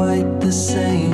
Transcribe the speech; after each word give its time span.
quite 0.00 0.40
the 0.40 0.50
same. 0.50 1.09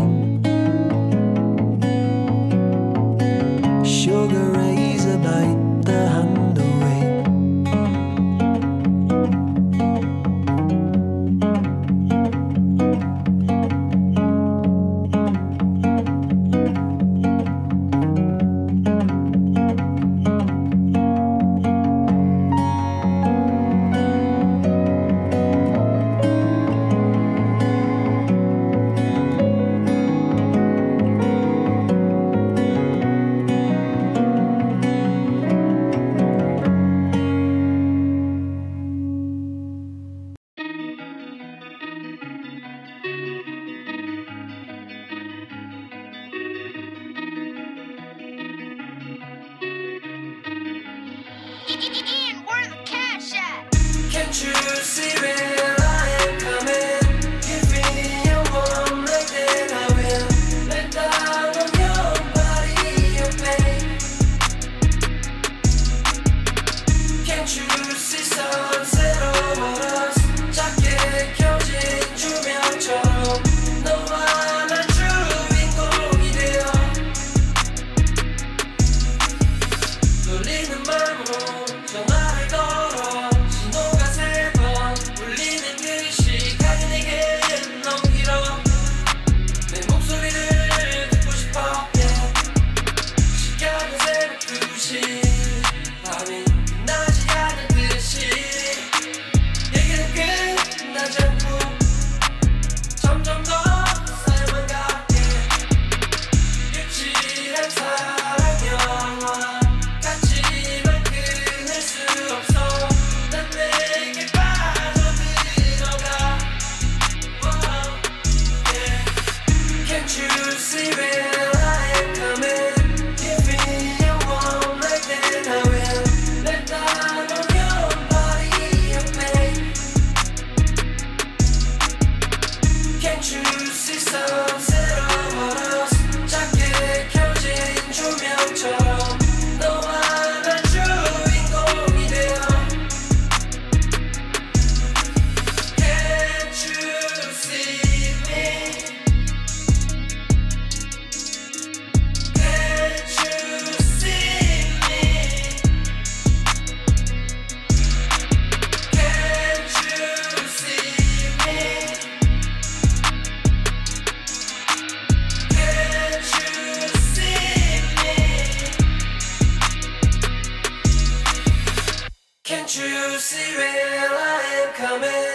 See 173.26 173.56
where 173.56 174.08
I 174.08 174.42
am 174.62 174.72
coming? 174.74 175.25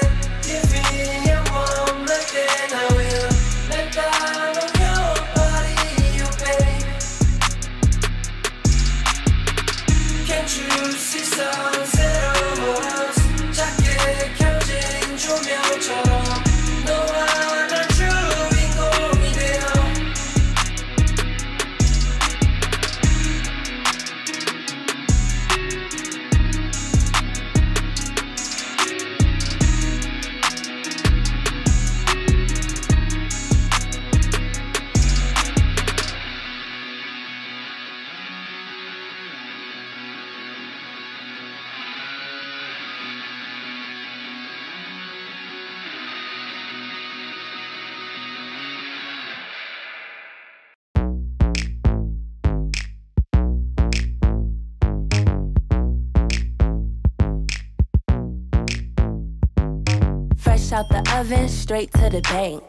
Oven, 61.31 61.47
straight 61.47 61.91
to 61.93 62.09
the 62.09 62.19
bank. 62.21 62.61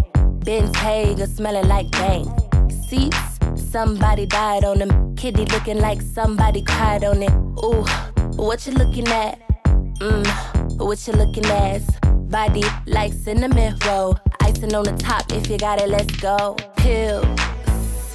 Hager 0.77 1.27
smelling 1.27 1.67
like 1.67 1.91
bang. 1.91 2.27
Seats, 2.71 3.39
somebody 3.57 4.25
died 4.27 4.65
on 4.65 4.79
them. 4.79 5.17
Kitty 5.17 5.47
looking 5.47 5.81
like 5.81 6.01
somebody 6.01 6.63
cried 6.63 7.03
on 7.03 7.23
it. 7.23 7.33
Ooh, 7.65 7.85
what 8.37 8.65
you 8.67 8.73
looking 8.75 9.09
at? 9.09 9.41
Mmm, 9.99 10.79
what 10.79 11.05
you 11.09 11.13
looking 11.15 11.47
at? 11.47 11.83
Body 12.31 12.63
like 12.87 13.13
cinnamon 13.13 13.77
roll. 13.85 14.17
Icing 14.41 14.75
on 14.75 14.85
the 14.85 14.93
top, 14.93 15.33
if 15.33 15.51
you 15.51 15.59
got 15.59 15.81
it, 15.81 15.89
let's 15.89 16.15
go. 16.17 16.57
Pills, 16.77 17.27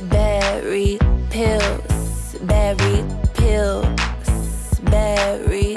berry, 0.04 0.98
pills, 1.30 2.38
berry, 2.44 3.04
pills, 3.34 4.80
berry. 4.84 5.77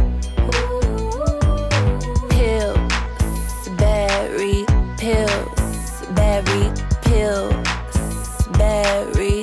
Pills, 6.45 6.73
berry, 7.01 7.01
pills, 7.03 8.47
berry. 8.57 9.41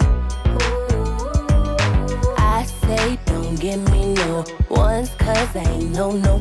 I 2.37 2.65
say 2.83 3.19
don't 3.27 3.59
give 3.61 3.91
me 3.91 4.15
no 4.15 4.45
ones 4.69 5.11
cause 5.19 5.57
I 5.57 5.65
ain't 5.71 5.91
no 5.93 6.13
no. 6.13 6.39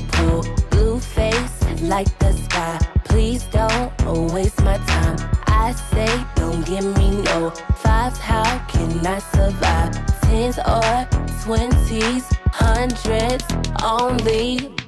Blue 0.70 1.00
face 1.00 1.82
like 1.82 2.08
the 2.20 2.34
sky. 2.34 2.80
Please 3.06 3.44
don't 3.46 3.92
waste 4.34 4.62
my 4.64 4.78
time. 4.78 5.18
I 5.48 5.74
say 5.92 6.26
don't 6.36 6.66
give 6.66 6.86
me 6.98 7.22
no 7.24 7.50
fives. 7.84 8.20
How 8.20 8.60
can 8.68 9.06
I 9.06 9.20
survive? 9.20 9.94
Tens 10.22 10.58
or 10.60 11.08
twenties, 11.44 12.26
hundreds 12.52 13.46
only. 13.84 14.87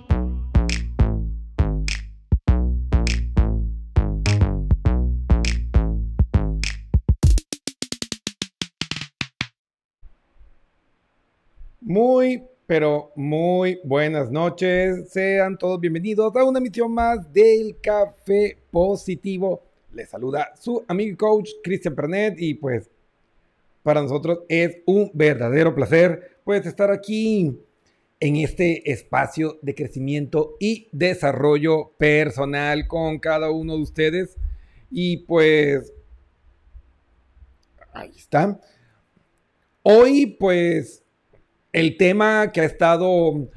Muy, 11.90 12.44
pero 12.68 13.12
muy 13.16 13.80
buenas 13.84 14.30
noches. 14.30 15.10
Sean 15.12 15.58
todos 15.58 15.80
bienvenidos 15.80 16.36
a 16.36 16.44
una 16.44 16.60
emisión 16.60 16.94
más 16.94 17.34
del 17.34 17.78
Café 17.82 18.60
Positivo. 18.70 19.64
Les 19.94 20.08
saluda 20.08 20.54
su 20.56 20.86
amigo 20.88 21.14
y 21.14 21.16
coach 21.16 21.50
Cristian 21.64 21.96
Pernet 21.96 22.36
y 22.38 22.54
pues 22.54 22.92
para 23.82 24.04
nosotros 24.04 24.42
es 24.50 24.84
un 24.86 25.10
verdadero 25.16 25.74
placer 25.74 26.38
pues 26.44 26.64
estar 26.68 26.92
aquí 26.92 27.60
en 28.20 28.36
este 28.36 28.92
espacio 28.92 29.58
de 29.64 29.74
crecimiento 29.74 30.58
y 30.60 30.90
desarrollo 30.92 31.94
personal 31.98 32.88
con 32.88 33.18
cada 33.18 33.50
uno 33.50 33.76
de 33.76 33.82
ustedes. 33.82 34.38
Y 34.92 35.26
pues 35.26 35.92
ahí 37.94 38.12
está. 38.16 38.62
Hoy 39.82 40.28
pues 40.40 41.04
el 41.80 41.96
tema 41.96 42.52
que 42.52 42.60
ha 42.60 42.66
estado 42.66 43.48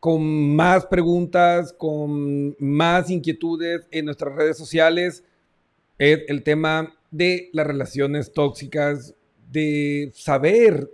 con 0.00 0.56
más 0.56 0.84
preguntas, 0.86 1.72
con 1.72 2.56
más 2.58 3.08
inquietudes 3.08 3.86
en 3.92 4.06
nuestras 4.06 4.34
redes 4.34 4.58
sociales 4.58 5.22
es 5.96 6.22
el 6.26 6.42
tema 6.42 6.92
de 7.12 7.50
las 7.52 7.64
relaciones 7.64 8.32
tóxicas, 8.32 9.14
de 9.52 10.10
saber 10.12 10.90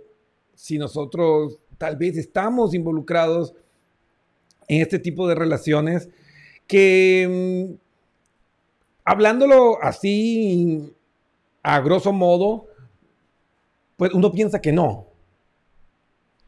si 0.53 0.77
nosotros 0.77 1.57
tal 1.79 1.95
vez 1.97 2.17
estamos 2.17 2.75
involucrados 2.75 3.55
en 4.67 4.83
este 4.83 4.99
tipo 4.99 5.27
de 5.27 5.33
relaciones 5.33 6.07
que, 6.67 7.27
mm, 7.27 7.75
hablándolo 9.05 9.81
así 9.81 10.93
a 11.63 11.81
grosso 11.81 12.13
modo, 12.13 12.67
pues 13.97 14.13
uno 14.13 14.31
piensa 14.31 14.61
que 14.61 14.71
no. 14.71 15.14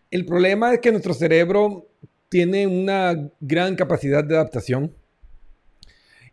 El 0.10 0.26
problema 0.26 0.74
es 0.74 0.80
que 0.80 0.92
nuestro 0.92 1.14
cerebro 1.14 1.88
tiene 2.30 2.68
una 2.68 3.30
gran 3.40 3.76
capacidad 3.76 4.24
de 4.24 4.36
adaptación 4.36 4.94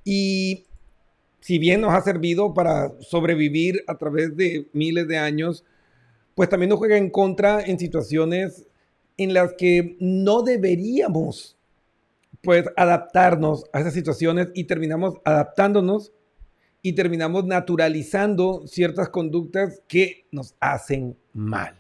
y 0.04 0.66
si 1.40 1.58
bien 1.58 1.80
nos 1.80 1.92
ha 1.92 2.00
servido 2.02 2.54
para 2.54 2.92
sobrevivir 3.00 3.84
a 3.86 3.96
través 3.96 4.36
de 4.36 4.68
miles 4.72 5.08
de 5.08 5.18
años, 5.18 5.64
pues 6.34 6.48
también 6.48 6.70
nos 6.70 6.78
juega 6.78 6.96
en 6.96 7.10
contra 7.10 7.60
en 7.60 7.78
situaciones 7.78 8.66
en 9.16 9.34
las 9.34 9.54
que 9.54 9.96
no 10.00 10.42
deberíamos 10.42 11.56
pues 12.42 12.66
adaptarnos 12.76 13.64
a 13.72 13.80
esas 13.80 13.94
situaciones 13.94 14.48
y 14.54 14.64
terminamos 14.64 15.14
adaptándonos 15.24 16.12
y 16.82 16.92
terminamos 16.92 17.46
naturalizando 17.46 18.66
ciertas 18.66 19.08
conductas 19.08 19.82
que 19.88 20.26
nos 20.30 20.54
hacen 20.60 21.16
mal. 21.32 21.74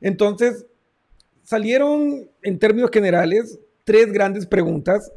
Entonces, 0.00 0.66
salieron 1.50 2.30
en 2.42 2.60
términos 2.60 2.90
generales 2.92 3.58
tres 3.82 4.12
grandes 4.12 4.46
preguntas 4.46 5.10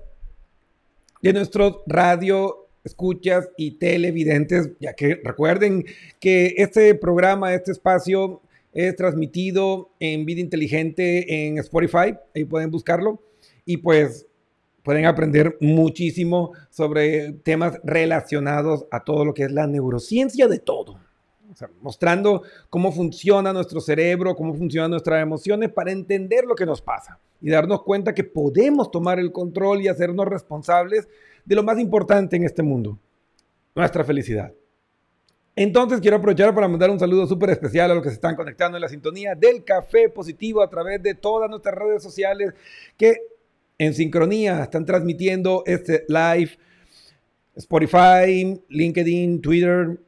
de 1.21 1.31
nuestros 1.31 1.81
radio 1.85 2.65
escuchas 2.83 3.49
y 3.55 3.77
televidentes, 3.77 4.71
ya 4.79 4.93
que 4.93 5.21
recuerden 5.23 5.85
que 6.19 6.55
este 6.57 6.95
programa, 6.95 7.53
este 7.53 7.71
espacio 7.71 8.41
es 8.73 8.95
transmitido 8.95 9.91
en 9.99 10.25
vida 10.25 10.41
inteligente 10.41 11.45
en 11.45 11.59
Spotify, 11.59 12.15
ahí 12.33 12.45
pueden 12.45 12.71
buscarlo 12.71 13.21
y 13.63 13.77
pues 13.77 14.25
pueden 14.81 15.05
aprender 15.05 15.55
muchísimo 15.61 16.53
sobre 16.71 17.33
temas 17.43 17.79
relacionados 17.83 18.87
a 18.89 19.03
todo 19.03 19.23
lo 19.23 19.35
que 19.35 19.43
es 19.43 19.51
la 19.51 19.67
neurociencia 19.67 20.47
de 20.47 20.57
todo. 20.57 20.99
O 21.53 21.55
sea, 21.55 21.69
mostrando 21.81 22.41
cómo 22.69 22.91
funciona 22.91 23.53
nuestro 23.53 23.79
cerebro, 23.79 24.35
cómo 24.35 24.55
funcionan 24.55 24.89
nuestras 24.89 25.21
emociones 25.21 25.71
para 25.71 25.91
entender 25.91 26.45
lo 26.45 26.55
que 26.55 26.65
nos 26.65 26.81
pasa 26.81 27.19
y 27.39 27.51
darnos 27.51 27.83
cuenta 27.83 28.15
que 28.15 28.23
podemos 28.23 28.89
tomar 28.89 29.19
el 29.19 29.31
control 29.31 29.81
y 29.81 29.87
hacernos 29.87 30.27
responsables 30.27 31.07
de 31.45 31.55
lo 31.55 31.61
más 31.61 31.77
importante 31.77 32.37
en 32.37 32.43
este 32.43 32.63
mundo, 32.63 32.97
nuestra 33.75 34.03
felicidad. 34.03 34.51
Entonces 35.55 36.01
quiero 36.01 36.17
aprovechar 36.17 36.55
para 36.55 36.67
mandar 36.67 36.89
un 36.89 36.99
saludo 36.99 37.27
súper 37.27 37.51
especial 37.51 37.91
a 37.91 37.93
los 37.93 38.01
que 38.01 38.09
se 38.09 38.15
están 38.15 38.35
conectando 38.35 38.75
en 38.77 38.81
la 38.81 38.89
sintonía 38.89 39.35
del 39.35 39.63
Café 39.63 40.09
Positivo 40.09 40.63
a 40.63 40.69
través 40.71 41.03
de 41.03 41.13
todas 41.13 41.47
nuestras 41.51 41.75
redes 41.75 42.01
sociales 42.01 42.53
que 42.97 43.17
en 43.77 43.93
sincronía 43.93 44.63
están 44.63 44.85
transmitiendo 44.85 45.61
este 45.67 46.05
live. 46.07 46.57
Spotify, 47.55 48.59
LinkedIn, 48.69 49.39
Twitter, 49.39 49.99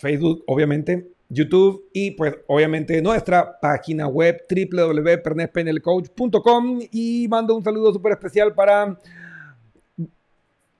Facebook, 0.00 0.42
obviamente, 0.46 1.10
YouTube 1.28 1.90
y 1.92 2.12
pues 2.12 2.34
obviamente 2.46 3.02
nuestra 3.02 3.60
página 3.60 4.08
web 4.08 4.46
www.pernespnlcoach.com 4.48 6.80
y 6.90 7.28
mando 7.28 7.54
un 7.54 7.62
saludo 7.62 7.92
súper 7.92 8.12
especial 8.12 8.54
para 8.54 8.98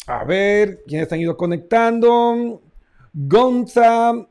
a 0.06 0.24
ver 0.24 0.82
quiénes 0.86 1.12
han 1.12 1.20
ido 1.20 1.36
conectando. 1.36 2.62
Gonza 3.12 4.26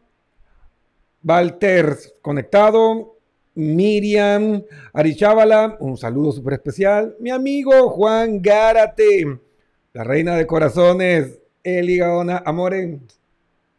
Valters 1.21 2.15
conectado. 2.21 3.17
Miriam 3.55 4.61
Arichábala, 4.93 5.75
un 5.81 5.97
saludo 5.97 6.31
súper 6.31 6.53
especial. 6.53 7.17
Mi 7.19 7.29
amigo 7.29 7.89
Juan 7.89 8.41
Gárate, 8.41 9.39
la 9.93 10.03
reina 10.05 10.35
de 10.35 10.47
corazones, 10.47 11.41
Eli 11.63 11.97
Gaona, 11.97 12.41
amore. 12.45 12.99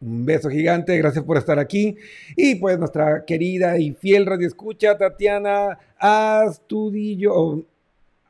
Un 0.01 0.25
beso 0.25 0.49
gigante, 0.49 0.97
gracias 0.97 1.23
por 1.23 1.37
estar 1.37 1.59
aquí. 1.59 1.95
Y 2.35 2.55
pues 2.55 2.79
nuestra 2.79 3.23
querida 3.23 3.77
y 3.77 3.91
fiel 3.91 4.25
radio 4.25 4.47
escucha, 4.47 4.97
Tatiana 4.97 5.77
Astudillo, 5.99 7.63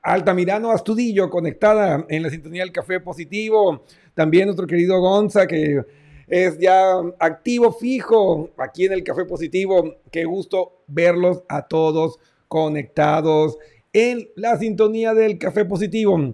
Altamirano 0.01 0.71
Astudillo, 0.71 1.29
conectada 1.29 2.05
en 2.09 2.23
la 2.23 2.29
sintonía 2.29 2.63
del 2.63 2.73
Café 2.73 2.99
Positivo. 2.99 3.85
También 4.13 4.47
nuestro 4.47 4.67
querido 4.67 4.99
Gonza, 4.99 5.47
que 5.47 5.81
es 6.27 6.59
ya 6.59 6.97
activo 7.19 7.71
fijo 7.71 8.49
aquí 8.57 8.85
en 8.85 8.91
el 8.91 9.03
Café 9.05 9.23
Positivo. 9.23 9.95
Qué 10.11 10.25
gusto 10.25 10.83
verlos 10.87 11.43
a 11.47 11.69
todos 11.69 12.19
conectados 12.49 13.57
en 13.93 14.27
la 14.35 14.57
sintonía 14.57 15.13
del 15.13 15.37
Café 15.37 15.63
Positivo. 15.63 16.33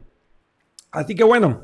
Así 0.89 1.13
que 1.13 1.24
bueno, 1.24 1.63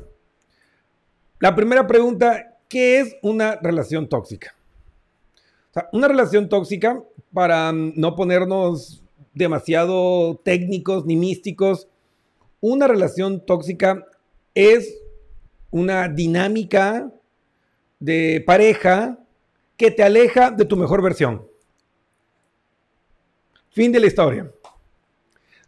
la 1.40 1.56
primera 1.56 1.88
pregunta, 1.88 2.53
¿qué 2.68 3.00
es 3.00 3.16
una 3.22 3.56
relación 3.56 4.08
tóxica? 4.08 4.54
O 5.70 5.74
sea, 5.74 5.88
una 5.92 6.08
relación 6.08 6.48
tóxica, 6.48 7.02
para 7.32 7.72
mm, 7.72 7.94
no 7.96 8.14
ponernos 8.14 9.02
demasiado 9.34 10.40
técnicos 10.44 11.04
ni 11.04 11.16
místicos, 11.16 11.88
una 12.60 12.86
relación 12.86 13.44
tóxica 13.44 14.06
es 14.54 15.02
una 15.70 16.08
dinámica 16.08 17.10
de 17.98 18.42
pareja 18.46 19.18
que 19.76 19.90
te 19.90 20.02
aleja 20.02 20.50
de 20.50 20.64
tu 20.64 20.76
mejor 20.76 21.02
versión. 21.02 21.46
Fin 23.70 23.90
de 23.90 24.00
la 24.00 24.06
historia. 24.06 24.50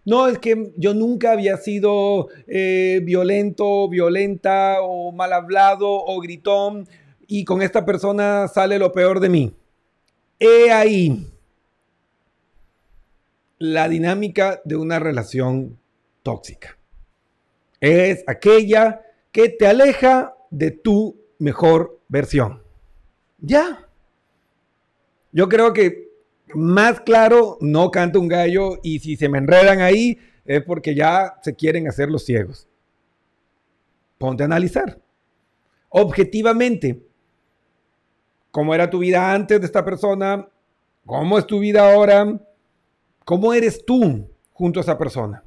No, 0.07 0.29
es 0.29 0.39
que 0.39 0.73
yo 0.77 0.95
nunca 0.95 1.33
había 1.33 1.57
sido 1.57 2.29
eh, 2.47 3.01
violento, 3.03 3.89
violenta 3.89 4.77
o 4.81 5.11
mal 5.11 5.33
hablado 5.33 5.89
o 5.91 6.21
gritón 6.21 6.89
y 7.27 7.45
con 7.45 7.61
esta 7.61 7.85
persona 7.85 8.47
sale 8.47 8.79
lo 8.79 8.93
peor 8.93 9.19
de 9.19 9.29
mí. 9.29 9.53
He 10.39 10.71
ahí 10.71 11.27
la 13.59 13.89
dinámica 13.89 14.61
de 14.65 14.77
una 14.77 15.01
relación 15.01 15.77
tóxica. 16.23 16.79
Es 17.81 18.23
aquella 18.29 19.03
que 19.33 19.49
te 19.49 19.67
aleja 19.67 20.37
de 20.51 20.71
tu 20.71 21.21
mejor 21.41 22.01
versión. 22.07 22.63
Ya. 23.39 23.89
Yo 25.33 25.49
creo 25.49 25.73
que 25.73 26.06
más 26.57 27.01
claro 27.01 27.59
no 27.61 27.91
canta 27.91 28.19
un 28.19 28.29
gallo 28.29 28.79
y 28.83 28.99
si 28.99 29.17
se 29.17 29.29
me 29.29 29.39
enredan 29.39 29.81
ahí 29.81 30.19
es 30.45 30.63
porque 30.65 30.95
ya 30.95 31.39
se 31.43 31.55
quieren 31.55 31.89
hacer 31.89 32.11
los 32.11 32.25
ciegos. 32.25 32.67
Ponte 34.19 34.43
a 34.43 34.47
analizar. 34.47 34.99
Objetivamente, 35.89 37.07
¿cómo 38.51 38.75
era 38.75 38.89
tu 38.89 38.99
vida 38.99 39.33
antes 39.33 39.61
de 39.61 39.67
esta 39.67 39.85
persona? 39.85 40.49
¿Cómo 41.05 41.39
es 41.39 41.47
tu 41.47 41.59
vida 41.59 41.93
ahora? 41.93 42.41
¿Cómo 43.25 43.53
eres 43.53 43.85
tú 43.85 44.29
junto 44.53 44.81
a 44.81 44.83
esa 44.83 44.99
persona? 44.99 45.45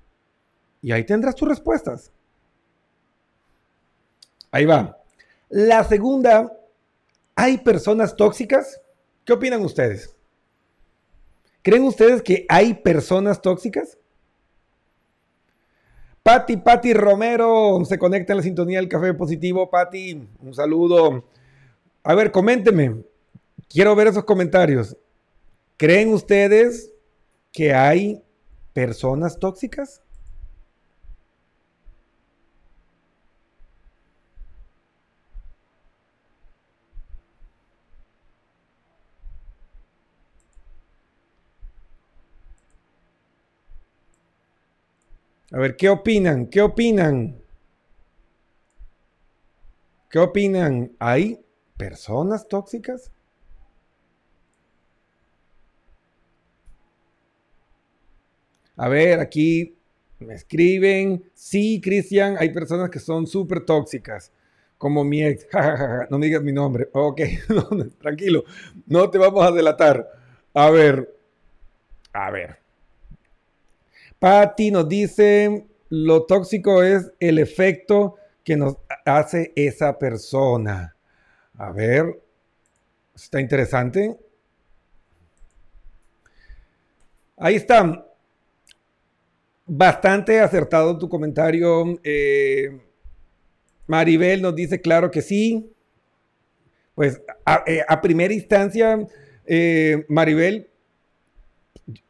Y 0.81 0.91
ahí 0.91 1.03
tendrás 1.03 1.35
tus 1.35 1.47
respuestas. 1.47 2.11
Ahí 4.51 4.65
va. 4.65 4.97
La 5.49 5.83
segunda, 5.83 6.51
¿hay 7.35 7.57
personas 7.57 8.15
tóxicas? 8.15 8.81
¿Qué 9.25 9.33
opinan 9.33 9.61
ustedes? 9.61 10.15
¿Creen 11.61 11.83
ustedes 11.83 12.21
que 12.21 12.45
hay 12.49 12.73
personas 12.73 13.41
tóxicas? 13.41 13.97
Patti, 16.23 16.57
Patti 16.57 16.93
Romero 16.93 17.83
se 17.85 17.97
conecta 17.97 18.33
en 18.33 18.37
la 18.37 18.43
sintonía 18.43 18.79
del 18.79 18.89
Café 18.89 19.13
Positivo. 19.13 19.69
Patti, 19.69 20.27
un 20.39 20.53
saludo. 20.53 21.25
A 22.03 22.15
ver, 22.15 22.31
coménteme. 22.31 23.03
Quiero 23.67 23.95
ver 23.95 24.07
esos 24.07 24.25
comentarios. 24.25 24.95
¿Creen 25.77 26.13
ustedes 26.13 26.91
que 27.51 27.73
hay 27.73 28.21
personas 28.73 29.39
tóxicas? 29.39 30.01
A 45.51 45.59
ver, 45.59 45.75
¿qué 45.77 45.89
opinan? 45.89 46.47
¿Qué 46.47 46.61
opinan? 46.61 47.39
¿Qué 50.09 50.19
opinan? 50.19 50.91
¿Hay 50.99 51.39
personas 51.77 52.47
tóxicas? 52.47 53.11
A 58.77 58.87
ver, 58.87 59.19
aquí 59.19 59.75
me 60.19 60.33
escriben. 60.33 61.23
Sí, 61.33 61.81
Cristian, 61.81 62.35
hay 62.39 62.49
personas 62.49 62.89
que 62.89 62.99
son 62.99 63.27
súper 63.27 63.61
tóxicas, 63.65 64.31
como 64.77 65.03
mi 65.03 65.23
ex. 65.23 65.47
no 66.09 66.17
me 66.17 66.25
digas 66.27 66.43
mi 66.43 66.53
nombre. 66.53 66.89
Ok, 66.93 67.21
tranquilo, 67.99 68.43
no 68.87 69.09
te 69.09 69.17
vamos 69.17 69.45
a 69.45 69.51
delatar. 69.51 70.07
A 70.53 70.69
ver, 70.69 71.13
a 72.13 72.31
ver. 72.31 72.58
Patty 74.19 74.71
nos 74.71 74.87
dice, 74.89 75.65
lo 75.89 76.25
tóxico 76.25 76.83
es 76.83 77.11
el 77.19 77.39
efecto 77.39 78.15
que 78.43 78.57
nos 78.57 78.75
hace 79.05 79.53
esa 79.55 79.97
persona. 79.97 80.95
A 81.53 81.71
ver, 81.71 82.21
está 83.15 83.39
interesante. 83.39 84.17
Ahí 87.37 87.55
está. 87.55 88.05
Bastante 89.65 90.39
acertado 90.41 90.97
tu 90.97 91.07
comentario. 91.07 91.99
Eh, 92.03 92.81
Maribel 93.87 94.41
nos 94.41 94.55
dice, 94.55 94.81
claro 94.81 95.09
que 95.11 95.21
sí. 95.21 95.71
Pues 96.95 97.21
a, 97.45 97.63
eh, 97.65 97.83
primera 98.01 98.33
instancia, 98.33 99.07
eh, 99.45 100.05
Maribel, 100.09 100.69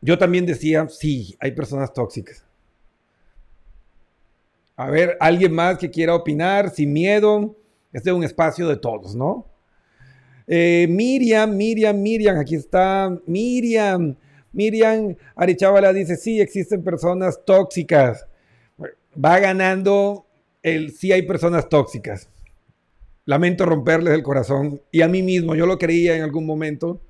yo 0.01 0.17
también 0.17 0.45
decía, 0.45 0.88
sí, 0.89 1.36
hay 1.39 1.51
personas 1.51 1.93
tóxicas. 1.93 2.45
A 4.75 4.89
ver, 4.89 5.17
alguien 5.19 5.53
más 5.53 5.77
que 5.77 5.89
quiera 5.89 6.15
opinar, 6.15 6.69
sin 6.69 6.93
miedo. 6.93 7.55
Este 7.91 8.09
es 8.09 8.15
un 8.15 8.24
espacio 8.24 8.67
de 8.67 8.77
todos, 8.77 9.15
¿no? 9.15 9.45
Eh, 10.48 10.88
Miriam, 10.89 11.55
Miriam, 11.55 12.01
Miriam, 12.01 12.38
aquí 12.38 12.55
está 12.55 13.15
Miriam. 13.25 14.15
Miriam 14.51 15.15
Arechábala 15.36 15.93
dice, 15.93 16.15
sí, 16.15 16.39
existen 16.39 16.83
personas 16.83 17.39
tóxicas. 17.45 18.25
Va 19.24 19.39
ganando 19.39 20.25
el 20.63 20.91
sí 20.91 21.12
hay 21.12 21.24
personas 21.24 21.69
tóxicas. 21.69 22.29
Lamento 23.25 23.65
romperles 23.65 24.13
el 24.13 24.24
corazón. 24.24 24.81
Y 24.91 25.01
a 25.01 25.07
mí 25.07 25.21
mismo, 25.21 25.55
yo 25.55 25.65
lo 25.65 25.77
creía 25.77 26.15
en 26.15 26.24
algún 26.24 26.45
momento 26.45 27.01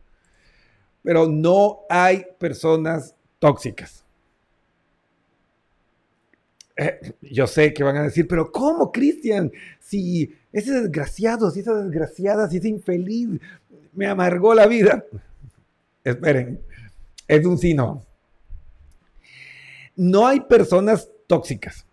pero 1.04 1.28
no 1.28 1.82
hay 1.90 2.26
personas 2.38 3.16
tóxicas. 3.40 4.04
Eh, 6.76 7.14
yo 7.22 7.46
sé 7.46 7.74
que 7.74 7.84
van 7.84 7.98
a 7.98 8.04
decir, 8.04 8.28
pero 8.28 8.52
¿cómo, 8.52 8.92
Cristian? 8.92 9.52
Si 9.80 10.34
ese 10.54 10.72
desgraciado, 10.72 11.52
si 11.52 11.60
esa 11.60 11.76
desgraciada, 11.76 12.50
si 12.50 12.58
ese 12.58 12.70
infeliz 12.70 13.30
me 13.94 14.08
amargó 14.08 14.54
la 14.54 14.66
vida. 14.66 15.04
Esperen, 16.04 16.62
es 17.28 17.46
un 17.46 17.58
sí 17.58 17.74
no. 17.74 18.06
No 19.96 20.26
hay 20.26 20.40
personas 20.40 21.10
tóxicas. 21.28 21.86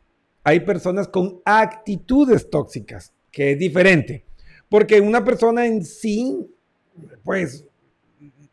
Hay 0.45 0.61
personas 0.61 1.09
con 1.09 1.41
actitudes 1.45 2.49
tóxicas, 2.49 3.13
que 3.33 3.53
es 3.53 3.59
diferente. 3.59 4.25
Porque 4.69 5.01
una 5.01 5.25
persona 5.25 5.67
en 5.67 5.85
sí, 5.85 6.49
pues 7.25 7.66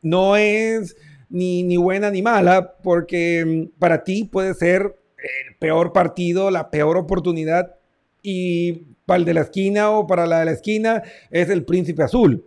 no 0.03 0.35
es 0.35 0.95
ni, 1.29 1.77
buena 1.77 2.11
ni 2.11 2.21
mala, 2.21 2.75
porque 2.83 3.43
mm, 3.45 3.79
para 3.79 4.03
ti 4.03 4.25
puede 4.25 4.53
ser 4.53 4.95
el 5.17 5.55
peor 5.57 5.91
partido, 5.93 6.51
la 6.51 6.69
peor 6.69 6.97
oportunidad, 6.97 7.75
y 8.21 8.85
para 9.05 9.17
el 9.17 9.25
de 9.25 9.33
la 9.33 9.41
esquina 9.41 9.89
o 9.89 10.05
para 10.05 10.27
la 10.27 10.39
de 10.39 10.45
la 10.45 10.51
esquina 10.51 11.01
es 11.31 11.49
el 11.49 11.65
príncipe 11.65 12.03
azul. 12.03 12.45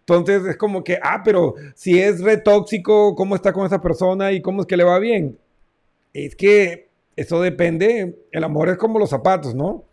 Entonces 0.00 0.44
es 0.44 0.56
como 0.56 0.82
que, 0.82 0.98
ah, 1.02 1.22
pero 1.24 1.54
si 1.74 2.00
es 2.00 2.20
re 2.20 2.36
tóxico, 2.36 3.14
¿cómo 3.14 3.34
está 3.34 3.52
con 3.52 3.66
esa 3.66 3.80
persona 3.80 4.32
y 4.32 4.40
cómo 4.40 4.62
es 4.62 4.66
que 4.66 4.76
le 4.76 4.84
va 4.84 4.98
bien? 4.98 5.38
Es 6.12 6.34
que 6.34 6.88
eso 7.16 7.40
depende, 7.40 8.18
el 8.32 8.44
amor 8.44 8.70
es 8.70 8.78
como 8.78 8.98
los 8.98 9.10
zapatos, 9.10 9.54
¿no? 9.54 9.84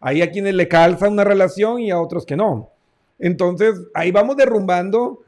Hay 0.00 0.22
a 0.22 0.30
quienes 0.30 0.54
le 0.54 0.68
calza 0.68 1.08
una 1.08 1.24
relación 1.24 1.80
y 1.80 1.90
a 1.90 2.00
otros 2.00 2.24
que 2.24 2.36
no. 2.36 2.70
Entonces 3.18 3.74
ahí 3.94 4.10
vamos 4.10 4.36
derrumbando 4.36 5.20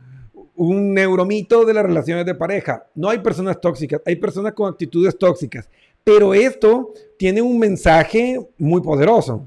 un 0.58 0.92
neuromito 0.92 1.64
de 1.64 1.72
las 1.72 1.84
relaciones 1.84 2.26
de 2.26 2.34
pareja. 2.34 2.84
No 2.94 3.08
hay 3.08 3.18
personas 3.20 3.60
tóxicas, 3.60 4.02
hay 4.04 4.16
personas 4.16 4.52
con 4.54 4.68
actitudes 4.70 5.16
tóxicas. 5.16 5.68
Pero 6.02 6.34
esto 6.34 6.92
tiene 7.16 7.40
un 7.40 7.58
mensaje 7.58 8.44
muy 8.58 8.82
poderoso. 8.82 9.46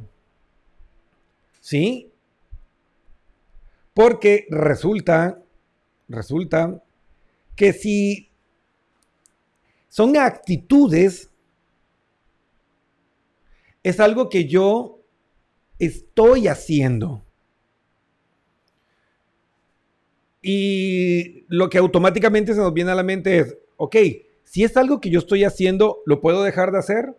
¿Sí? 1.60 2.10
Porque 3.94 4.48
resulta, 4.50 5.38
resulta 6.08 6.82
que 7.58 7.74
si 7.74 8.30
son 9.90 10.16
actitudes, 10.16 11.30
es 13.84 14.00
algo 14.00 14.30
que 14.30 14.46
yo 14.48 15.02
estoy 15.78 16.48
haciendo. 16.48 17.22
Y 20.42 21.46
lo 21.48 21.70
que 21.70 21.78
automáticamente 21.78 22.54
se 22.54 22.60
nos 22.60 22.74
viene 22.74 22.92
a 22.92 22.96
la 22.96 23.04
mente 23.04 23.40
es, 23.40 23.58
ok, 23.78 23.96
si 24.44 24.64
es 24.64 24.76
algo 24.76 25.00
que 25.00 25.10
yo 25.10 25.20
estoy 25.20 25.44
haciendo, 25.44 26.00
¿lo 26.06 26.20
puedo 26.20 26.44
dejar 26.44 26.72
de 26.72 26.80
hacer? 26.80 27.18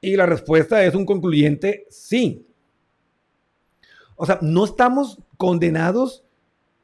Y 0.00 0.16
la 0.16 0.26
respuesta 0.26 0.84
es 0.84 0.94
un 0.94 1.06
concluyente 1.06 1.86
sí. 1.90 2.46
O 4.16 4.26
sea, 4.26 4.38
no 4.42 4.64
estamos 4.64 5.18
condenados 5.36 6.24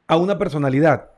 a 0.07 0.17
una 0.17 0.37
personalidad. 0.37 1.11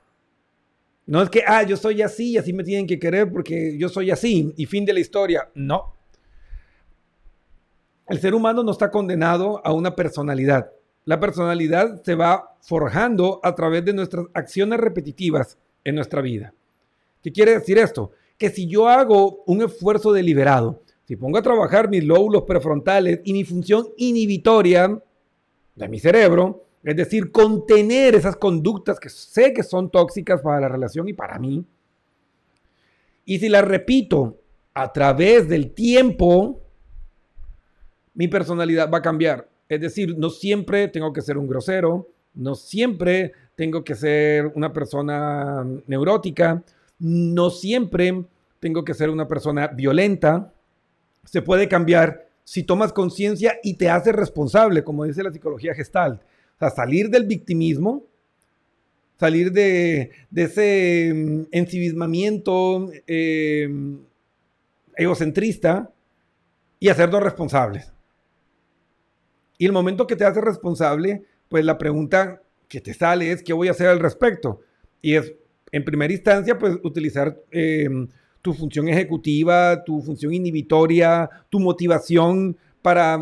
No 1.06 1.22
es 1.22 1.30
que, 1.30 1.44
ah, 1.46 1.64
yo 1.64 1.78
soy 1.78 2.02
así 2.02 2.32
y 2.32 2.38
así 2.38 2.54
me 2.54 2.64
tienen 2.64 2.88
que 2.88 3.00
querer 3.00 3.32
porque 3.32 3.78
yo 3.78 3.90
soy 3.90 4.12
así 4.12 4.54
y 4.56 4.66
fin 4.66 4.86
de 4.86 4.94
la 4.94 5.00
historia. 5.00 5.50
No. 5.56 5.96
El 8.08 8.20
ser 8.20 8.34
humano 8.36 8.64
no 8.64 8.72
está 8.72 8.92
condenado 8.92 9.66
a 9.66 9.74
una 9.74 9.96
personalidad. 9.96 10.72
La 11.06 11.20
personalidad 11.20 12.02
se 12.04 12.16
va 12.16 12.56
forjando 12.62 13.40
a 13.44 13.56
través 13.56 13.84
de 13.86 13.94
nuestras 13.94 14.26
acciones 14.34 14.80
repetitivas 14.80 15.58
en 15.84 15.96
nuestra 15.96 16.22
vida. 16.22 16.54
¿Qué 17.24 17.32
quiere 17.32 17.54
decir 17.54 17.78
esto? 17.78 18.12
Que 18.38 18.50
si 18.50 18.68
yo 18.68 18.88
hago 18.88 19.44
un 19.46 19.62
esfuerzo 19.64 20.14
deliberado, 20.14 20.82
si 21.06 21.16
pongo 21.16 21.38
a 21.38 21.42
trabajar 21.42 21.90
mis 21.90 22.04
lóbulos 22.04 22.44
prefrontales 22.44 23.20
y 23.24 23.34
mi 23.34 23.44
función 23.44 23.88
inhibitoria 23.98 25.02
de 25.76 25.88
mi 25.88 26.00
cerebro, 26.00 26.66
es 26.84 26.96
decir, 26.96 27.32
contener 27.32 28.16
esas 28.16 28.36
conductas 28.36 29.00
que 29.00 29.10
sé 29.10 29.54
que 29.54 29.64
son 29.64 29.92
tóxicas 29.92 30.42
para 30.42 30.60
la 30.60 30.70
relación 30.70 31.08
y 31.08 31.14
para 31.14 31.38
mí, 31.38 31.66
y 33.26 33.40
si 33.40 33.50
las 33.50 33.66
repito 33.66 34.40
a 34.74 34.92
través 34.92 35.48
del 35.48 35.72
tiempo, 35.74 36.60
mi 38.14 38.28
personalidad 38.28 38.90
va 38.90 38.98
a 39.00 39.02
cambiar. 39.02 39.51
Es 39.72 39.80
decir, 39.80 40.18
no 40.18 40.30
siempre 40.30 40.90
tengo 40.90 41.14
que 41.14 41.22
ser 41.22 41.38
un 41.38 41.48
grosero, 41.48 42.10
no 42.34 42.56
siempre 42.56 43.32
tengo 43.56 43.86
que 43.86 43.96
ser 43.96 44.52
una 44.54 44.74
persona 44.74 45.66
neurótica, 45.88 46.62
no 47.00 47.50
siempre 47.50 48.26
tengo 48.60 48.84
que 48.84 48.94
ser 48.94 49.10
una 49.10 49.30
persona 49.30 49.68
violenta. 49.68 50.54
Se 51.24 51.42
puede 51.42 51.70
cambiar 51.70 52.28
si 52.44 52.64
tomas 52.64 52.92
conciencia 52.92 53.60
y 53.64 53.76
te 53.76 53.90
haces 53.90 54.14
responsable, 54.14 54.84
como 54.84 55.06
dice 55.06 55.24
la 55.24 55.32
psicología 55.32 55.74
gestal. 55.74 56.20
O 56.56 56.60
sea, 56.60 56.70
salir 56.70 57.10
del 57.10 57.26
victimismo, 57.26 58.04
salir 59.18 59.54
de, 59.54 60.12
ese 60.36 61.14
mm, 61.16 61.44
ensimismamiento 61.50 62.92
eh, 63.08 63.70
egocentrista 64.98 65.94
y 66.78 66.90
hacernos 66.90 67.24
responsables. 67.24 67.94
Y 69.62 69.68
el 69.68 69.74
momento 69.74 70.08
que 70.08 70.16
te 70.16 70.26
haces 70.26 70.44
responsable, 70.44 71.24
pues 71.48 71.64
la 71.64 71.78
pregunta 71.78 72.42
que 72.68 72.82
te 72.82 72.96
sale 72.96 73.32
es, 73.32 73.44
¿qué 73.44 73.54
voy 73.54 73.68
a 73.68 73.72
hacer 73.72 73.90
al 73.90 74.00
respecto? 74.00 74.62
Y 75.04 75.14
es, 75.14 75.36
en 75.72 75.86
primera 75.86 76.12
instancia, 76.12 76.58
pues 76.58 76.80
utilizar 76.82 77.40
em, 77.52 78.08
tu 78.42 78.56
función 78.56 78.88
ejecutiva, 78.88 79.84
tu 79.84 80.02
función 80.02 80.34
inhibitoria, 80.34 81.30
tu 81.52 81.60
motivación 81.60 82.58
para 82.82 83.20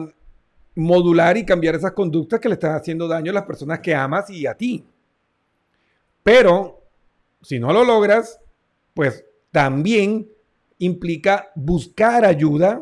modular 0.75 1.35
y 1.35 1.45
cambiar 1.45 1.75
esas 1.75 1.91
conductas 1.91 2.39
que 2.39 2.47
le 2.47 2.53
están 2.53 2.73
haciendo 2.73 3.09
daño 3.09 3.31
a 3.31 3.33
las 3.33 3.43
personas 3.43 3.81
que 3.81 3.93
amas 3.93 4.29
y 4.29 4.47
a 4.47 4.53
ti. 4.53 4.85
Pero, 6.23 6.85
si 7.41 7.59
no 7.59 7.73
lo 7.73 7.83
logras, 7.83 8.39
pues 8.93 9.25
también 9.51 10.29
implica 10.77 11.51
buscar 11.53 12.23
ayuda 12.23 12.81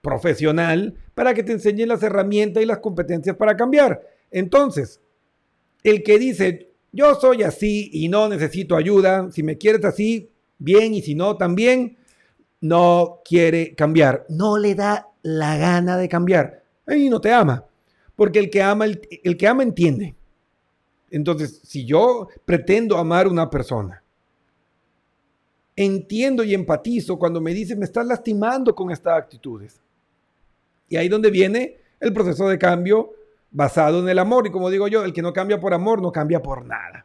profesional 0.00 0.94
para 1.14 1.34
que 1.34 1.42
te 1.42 1.52
enseñen 1.52 1.88
las 1.88 2.02
herramientas 2.02 2.62
y 2.62 2.66
las 2.66 2.78
competencias 2.78 3.36
para 3.36 3.56
cambiar. 3.56 4.02
Entonces, 4.30 5.00
el 5.82 6.02
que 6.02 6.18
dice, 6.18 6.72
yo 6.92 7.14
soy 7.14 7.42
así 7.42 7.90
y 7.92 8.08
no 8.08 8.28
necesito 8.28 8.76
ayuda, 8.76 9.30
si 9.30 9.42
me 9.42 9.58
quieres 9.58 9.84
así, 9.84 10.30
bien, 10.58 10.94
y 10.94 11.02
si 11.02 11.14
no, 11.14 11.36
también, 11.36 11.96
no 12.60 13.20
quiere 13.24 13.74
cambiar, 13.74 14.24
no 14.28 14.58
le 14.58 14.74
da 14.74 15.08
la 15.22 15.56
gana 15.56 15.96
de 15.96 16.08
cambiar. 16.08 16.62
Y 16.88 17.08
no 17.08 17.20
te 17.20 17.32
ama, 17.32 17.64
porque 18.16 18.38
el 18.38 18.50
que 18.50 18.62
ama, 18.62 18.84
el, 18.84 19.00
el 19.22 19.36
que 19.36 19.46
ama 19.46 19.62
entiende. 19.62 20.14
Entonces, 21.10 21.60
si 21.62 21.84
yo 21.84 22.28
pretendo 22.44 22.96
amar 22.98 23.26
a 23.26 23.30
una 23.30 23.48
persona, 23.48 24.02
entiendo 25.76 26.42
y 26.42 26.54
empatizo 26.54 27.18
cuando 27.18 27.40
me 27.40 27.54
dice, 27.54 27.76
me 27.76 27.84
estás 27.84 28.06
lastimando 28.06 28.74
con 28.74 28.90
estas 28.90 29.18
actitudes. 29.18 29.83
Y 30.94 30.96
ahí 30.96 31.08
donde 31.08 31.32
viene 31.32 31.76
el 31.98 32.12
proceso 32.12 32.48
de 32.48 32.56
cambio 32.56 33.14
basado 33.50 33.98
en 33.98 34.08
el 34.08 34.16
amor. 34.20 34.46
Y 34.46 34.52
como 34.52 34.70
digo 34.70 34.86
yo, 34.86 35.02
el 35.02 35.12
que 35.12 35.22
no 35.22 35.32
cambia 35.32 35.58
por 35.58 35.74
amor 35.74 36.00
no 36.00 36.12
cambia 36.12 36.40
por 36.40 36.64
nada. 36.64 37.04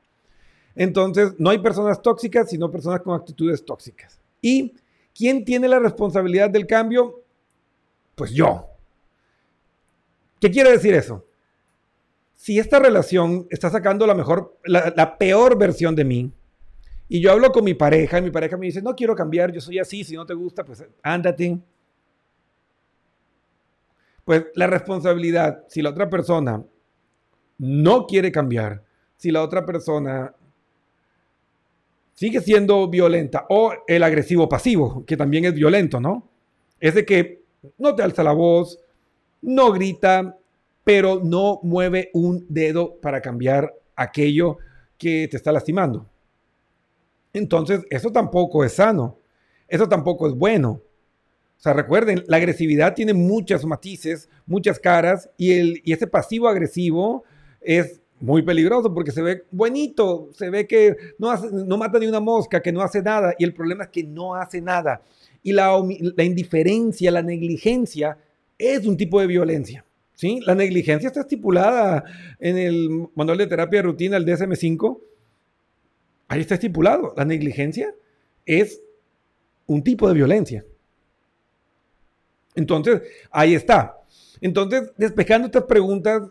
Entonces, 0.76 1.34
no 1.40 1.50
hay 1.50 1.58
personas 1.58 2.00
tóxicas, 2.00 2.52
sino 2.52 2.70
personas 2.70 3.02
con 3.02 3.20
actitudes 3.20 3.66
tóxicas. 3.66 4.22
¿Y 4.44 4.76
quién 5.16 5.44
tiene 5.44 5.68
la 5.68 5.80
responsabilidad 5.80 6.52
del 6.52 6.68
cambio? 6.68 7.24
Pues 8.14 8.30
yo. 8.30 8.68
¿Qué 10.40 10.52
quiere 10.52 10.70
decir 10.70 10.94
eso? 10.94 11.26
Si 12.36 12.60
esta 12.60 12.78
relación 12.78 13.48
está 13.50 13.72
sacando 13.72 14.06
la 14.06 14.14
mejor, 14.14 14.56
la, 14.66 14.94
la 14.96 15.18
peor 15.18 15.58
versión 15.58 15.96
de 15.96 16.06
mí, 16.06 16.32
y 17.08 17.22
yo 17.22 17.32
hablo 17.32 17.52
con 17.52 17.64
mi 17.64 17.74
pareja, 17.74 18.20
y 18.20 18.22
mi 18.22 18.30
pareja 18.30 18.56
me 18.56 18.68
dice, 18.68 18.84
no 18.84 18.96
quiero 18.96 19.16
cambiar, 19.16 19.52
yo 19.52 19.60
soy 19.60 19.80
así, 19.80 20.04
si 20.04 20.14
no 20.14 20.28
te 20.28 20.36
gusta, 20.36 20.64
pues 20.64 20.86
ándate 21.02 21.60
pues 24.30 24.46
la 24.54 24.68
responsabilidad, 24.68 25.64
si 25.70 25.82
la 25.82 25.90
otra 25.90 26.08
persona 26.08 26.64
no 27.58 28.06
quiere 28.06 28.32
cambiar, 28.32 28.84
si 29.18 29.32
la 29.32 29.42
otra 29.42 29.66
persona 29.66 30.36
sigue 32.14 32.40
siendo 32.40 32.88
violenta 32.90 33.48
o 33.50 33.74
el 33.88 34.04
agresivo 34.04 34.48
pasivo, 34.48 35.04
que 35.04 35.18
también 35.18 35.46
es 35.46 35.56
violento, 35.56 36.00
¿no? 36.00 36.30
Es 36.80 36.94
de 36.94 37.08
que 37.08 37.42
no 37.80 37.96
te 37.96 38.04
alza 38.04 38.22
la 38.22 38.34
voz, 38.34 38.80
no 39.42 39.72
grita, 39.72 40.38
pero 40.84 41.22
no 41.24 41.60
mueve 41.64 42.12
un 42.14 42.46
dedo 42.50 43.02
para 43.02 43.22
cambiar 43.22 43.74
aquello 43.96 44.60
que 45.00 45.28
te 45.28 45.38
está 45.38 45.52
lastimando. 45.52 46.08
Entonces, 47.34 47.82
eso 47.90 48.12
tampoco 48.12 48.64
es 48.64 48.74
sano, 48.74 49.18
eso 49.68 49.90
tampoco 49.90 50.28
es 50.28 50.36
bueno. 50.36 50.84
O 51.60 51.62
sea, 51.62 51.74
recuerden, 51.74 52.24
la 52.28 52.38
agresividad 52.38 52.96
tiene 52.96 53.14
muchas 53.14 53.66
matices, 53.66 54.30
muchas 54.46 54.80
caras, 54.80 55.30
y, 55.36 55.52
el, 55.52 55.82
y 55.84 55.92
ese 55.92 56.08
pasivo 56.08 56.48
agresivo 56.48 57.26
es 57.60 58.00
muy 58.22 58.44
peligroso 58.44 58.94
porque 58.94 59.12
se 59.12 59.22
ve 59.22 59.44
bonito, 59.52 60.30
se 60.34 60.50
ve 60.50 60.66
que 60.66 60.96
no, 61.18 61.36
no 61.36 61.78
mata 61.78 62.00
ni 62.00 62.08
una 62.08 62.22
mosca, 62.22 62.62
que 62.62 62.72
no 62.72 62.82
hace 62.82 63.02
nada, 63.02 63.36
y 63.38 63.44
el 63.44 63.54
problema 63.54 63.84
es 63.84 63.90
que 63.90 64.06
no 64.06 64.36
hace 64.36 64.62
nada. 64.62 65.02
Y 65.44 65.52
la, 65.52 65.78
la 66.16 66.24
indiferencia, 66.24 67.12
la 67.12 67.24
negligencia 67.24 68.18
es 68.58 68.86
un 68.86 68.96
tipo 68.96 69.20
de 69.20 69.28
violencia. 69.28 69.84
¿sí? 70.14 70.40
La 70.46 70.56
negligencia 70.56 71.08
está 71.08 71.22
estipulada 71.22 72.06
en 72.40 72.58
el 72.58 73.10
manual 73.16 73.38
de 73.38 73.48
terapia 73.48 73.80
de 73.80 73.84
rutina, 73.84 74.16
el 74.16 74.26
DSM5. 74.26 74.98
Ahí 76.30 76.40
está 76.40 76.54
estipulado. 76.54 77.14
La 77.18 77.26
negligencia 77.26 77.94
es 78.46 78.82
un 79.68 79.84
tipo 79.84 80.08
de 80.08 80.14
violencia. 80.14 80.64
Entonces, 82.60 83.02
ahí 83.32 83.56
está. 83.56 83.98
Entonces, 84.42 84.92
despejando 84.98 85.48
estas 85.48 85.64
preguntas, 85.64 86.22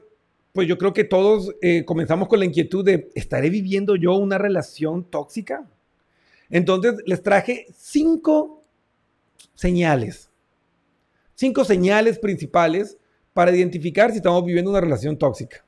pues 0.52 0.68
yo 0.68 0.78
creo 0.78 0.92
que 0.92 1.04
todos 1.04 1.54
eh, 1.62 1.84
comenzamos 1.84 2.28
con 2.28 2.38
la 2.38 2.44
inquietud 2.44 2.84
de, 2.84 3.10
¿estaré 3.14 3.50
viviendo 3.50 3.96
yo 3.96 4.14
una 4.14 4.38
relación 4.38 5.04
tóxica? 5.04 5.66
Entonces, 6.50 6.96
les 7.06 7.22
traje 7.22 7.66
cinco 7.74 8.62
señales, 9.54 10.30
cinco 11.34 11.64
señales 11.64 12.18
principales 12.18 12.98
para 13.32 13.54
identificar 13.54 14.10
si 14.10 14.18
estamos 14.18 14.44
viviendo 14.44 14.70
una 14.70 14.80
relación 14.80 15.16
tóxica. 15.16 15.64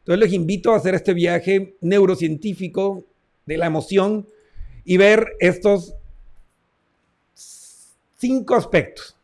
Entonces, 0.00 0.20
les 0.20 0.32
invito 0.32 0.72
a 0.72 0.76
hacer 0.76 0.94
este 0.94 1.14
viaje 1.14 1.76
neurocientífico 1.80 3.04
de 3.46 3.56
la 3.56 3.66
emoción 3.66 4.26
y 4.84 4.96
ver 4.96 5.36
estos 5.38 5.94
cinco 8.18 8.54
aspectos. 8.54 9.17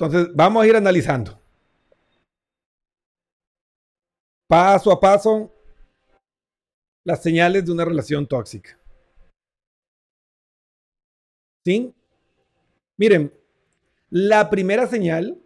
Entonces, 0.00 0.34
vamos 0.34 0.62
a 0.62 0.66
ir 0.66 0.74
analizando. 0.74 1.38
Paso 4.48 4.90
a 4.90 4.98
paso, 4.98 5.52
las 7.04 7.22
señales 7.22 7.66
de 7.66 7.72
una 7.72 7.84
relación 7.84 8.26
tóxica. 8.26 8.78
¿Sí? 11.66 11.92
Miren, 12.96 13.30
la 14.08 14.48
primera 14.48 14.86
señal, 14.86 15.38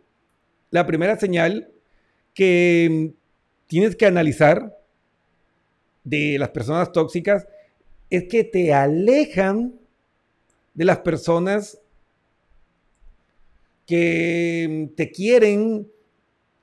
la 0.71 0.87
primera 0.87 1.19
señal 1.19 1.73
que 2.33 2.89
mm, 3.13 3.67
tienes 3.67 3.97
que 3.97 4.07
analizar 4.07 4.79
de 6.05 6.39
las 6.39 6.51
personas 6.51 6.93
tóxicas 6.93 7.49
es 8.09 8.29
que 8.29 8.45
te 8.45 8.73
alejan 8.73 9.81
de 10.75 10.85
las 10.85 10.99
personas 10.99 11.81
que 13.87 14.89
mm, 14.91 14.95
te 14.95 15.11
quieren 15.11 15.89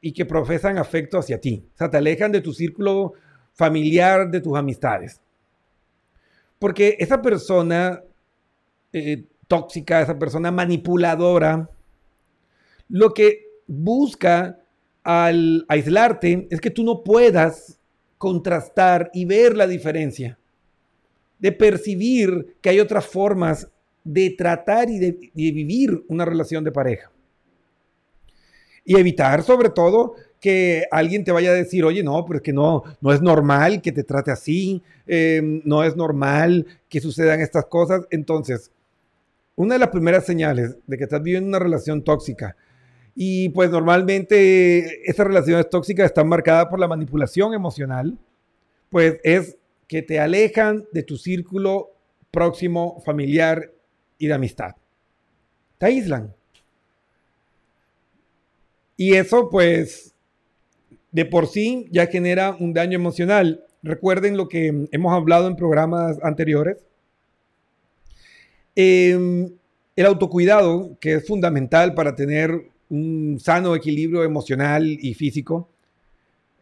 y 0.02 0.14
que 0.14 0.26
profesan 0.26 0.78
afecto 0.78 1.20
hacia 1.20 1.40
ti. 1.40 1.64
O 1.74 1.78
sea, 1.78 1.90
te 1.90 1.98
alejan 1.98 2.32
de 2.32 2.42
tu 2.42 2.54
círculo 2.54 3.14
familiar, 3.54 4.30
de 4.30 4.42
tus 4.42 4.58
amistades. 4.58 5.22
Porque 6.58 6.96
esa 7.00 7.22
persona 7.22 8.04
eh, 8.94 9.26
tóxica, 9.48 10.02
esa 10.02 10.18
persona 10.18 10.52
manipuladora, 10.52 11.70
lo 12.90 13.14
que 13.14 13.48
busca 13.68 14.60
al 15.04 15.66
aislarte 15.68 16.48
es 16.50 16.62
que 16.62 16.70
tú 16.70 16.84
no 16.84 17.04
puedas 17.04 17.80
contrastar 18.18 19.10
y 19.14 19.26
ver 19.26 19.58
la 19.58 19.66
diferencia, 19.68 20.38
de 21.40 21.52
percibir 21.52 22.58
que 22.62 22.70
hay 22.70 22.80
otras 22.80 23.06
formas 23.06 23.68
de 24.04 24.36
tratar 24.38 24.90
y 24.90 25.00
de, 25.00 25.12
de 25.12 25.52
vivir 25.52 26.04
una 26.08 26.26
relación 26.26 26.64
de 26.64 26.72
pareja. 26.72 27.11
Y 28.84 28.98
evitar 28.98 29.44
sobre 29.44 29.70
todo 29.70 30.16
que 30.40 30.86
alguien 30.90 31.24
te 31.24 31.32
vaya 31.32 31.52
a 31.52 31.54
decir, 31.54 31.86
oye, 31.86 32.04
no, 32.04 32.26
pero 32.26 32.38
es 32.38 32.44
que 32.44 32.54
no, 32.54 32.84
no 33.00 33.14
es 33.14 33.22
normal 33.22 33.82
que 33.82 33.92
te 33.92 34.04
trate 34.04 34.32
así, 34.32 34.82
eh, 35.06 35.42
no 35.64 35.84
es 35.84 35.96
normal 35.96 36.66
que 36.90 37.00
sucedan 37.00 37.42
estas 37.42 37.66
cosas. 37.66 38.08
Entonces, 38.10 38.72
una 39.56 39.76
de 39.76 39.80
las 39.80 39.90
primeras 39.90 40.26
señales 40.26 40.78
de 40.88 40.98
que 40.98 41.04
estás 41.04 41.22
viviendo 41.22 41.48
una 41.48 41.60
relación 41.60 42.04
tóxica, 42.04 42.56
y 43.16 43.50
pues 43.50 43.70
normalmente 43.70 45.10
esas 45.10 45.28
relaciones 45.28 45.70
tóxicas 45.70 46.06
están 46.06 46.28
marcadas 46.28 46.68
por 46.68 46.80
la 46.80 46.88
manipulación 46.88 47.54
emocional, 47.54 48.18
pues 48.90 49.20
es 49.24 49.58
que 49.88 50.02
te 50.02 50.20
alejan 50.20 50.86
de 50.92 51.04
tu 51.04 51.18
círculo 51.18 51.92
próximo, 52.32 53.02
familiar 53.06 53.72
y 54.18 54.28
de 54.28 54.34
amistad. 54.34 54.76
Te 55.78 55.88
aíslan. 55.88 56.34
Y 58.98 59.14
eso 59.14 59.50
pues 59.50 60.14
de 61.12 61.26
por 61.26 61.48
sí 61.48 61.88
ya 61.92 62.08
genera 62.08 62.56
un 62.60 62.74
daño 62.74 62.96
emocional. 62.96 63.66
Recuerden 63.84 64.38
lo 64.38 64.48
que 64.48 64.88
hemos 64.92 65.14
hablado 65.14 65.48
en 65.48 65.56
programas 65.56 66.18
anteriores. 66.24 66.78
Eh, 68.76 69.50
el 69.96 70.06
autocuidado, 70.06 70.98
que 71.00 71.16
es 71.16 71.28
fundamental 71.28 71.94
para 71.94 72.16
tener 72.16 72.72
un 72.90 73.40
sano 73.40 73.76
equilibrio 73.76 74.24
emocional 74.24 74.86
y 74.86 75.14
físico. 75.14 75.70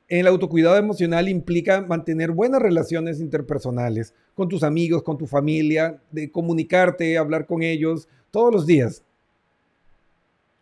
El 0.07 0.25
autocuidado 0.27 0.77
emocional 0.77 1.29
implica 1.29 1.81
mantener 1.81 2.31
buenas 2.31 2.61
relaciones 2.61 3.19
interpersonales 3.19 4.13
con 4.33 4.49
tus 4.49 4.63
amigos, 4.63 5.03
con 5.03 5.17
tu 5.17 5.27
familia, 5.27 6.01
de 6.11 6.31
comunicarte, 6.31 7.17
hablar 7.17 7.45
con 7.45 7.61
ellos 7.61 8.07
todos 8.31 8.51
los 8.51 8.65
días. 8.65 9.03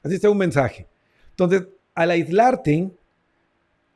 Así 0.03 0.17
sea 0.17 0.29
un 0.29 0.37
mensaje. 0.37 0.87
Entonces, 1.37 1.67
al 1.93 2.09
aislarte, 2.09 2.89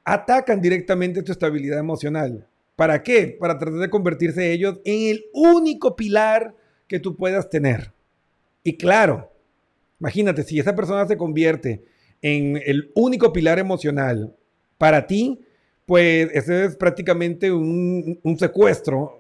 atacan 0.04 0.62
directamente 0.62 1.24
tu 1.24 1.32
estabilidad 1.32 1.80
emocional. 1.80 2.48
¿Para 2.76 3.02
qué? 3.02 3.36
Para 3.40 3.58
tratar 3.58 3.80
de 3.80 3.90
convertirse 3.90 4.52
ellos 4.52 4.80
en 4.86 5.10
el 5.10 5.26
único 5.34 5.96
pilar 5.96 6.54
que 6.88 7.00
tú 7.00 7.16
puedas 7.16 7.50
tener. 7.50 7.94
Y 8.64 8.78
claro, 8.78 9.32
imagínate, 10.00 10.44
si 10.44 10.60
esa 10.60 10.76
persona 10.76 11.08
se 11.08 11.18
convierte 11.18 11.84
en 12.22 12.62
el 12.64 12.92
único 12.94 13.34
pilar 13.34 13.58
emocional 13.58 14.36
para 14.78 15.08
ti, 15.08 15.40
pues 15.88 16.30
ese 16.36 16.66
es 16.66 16.76
prácticamente 16.76 17.52
un, 17.52 18.20
secuestro, 18.38 19.20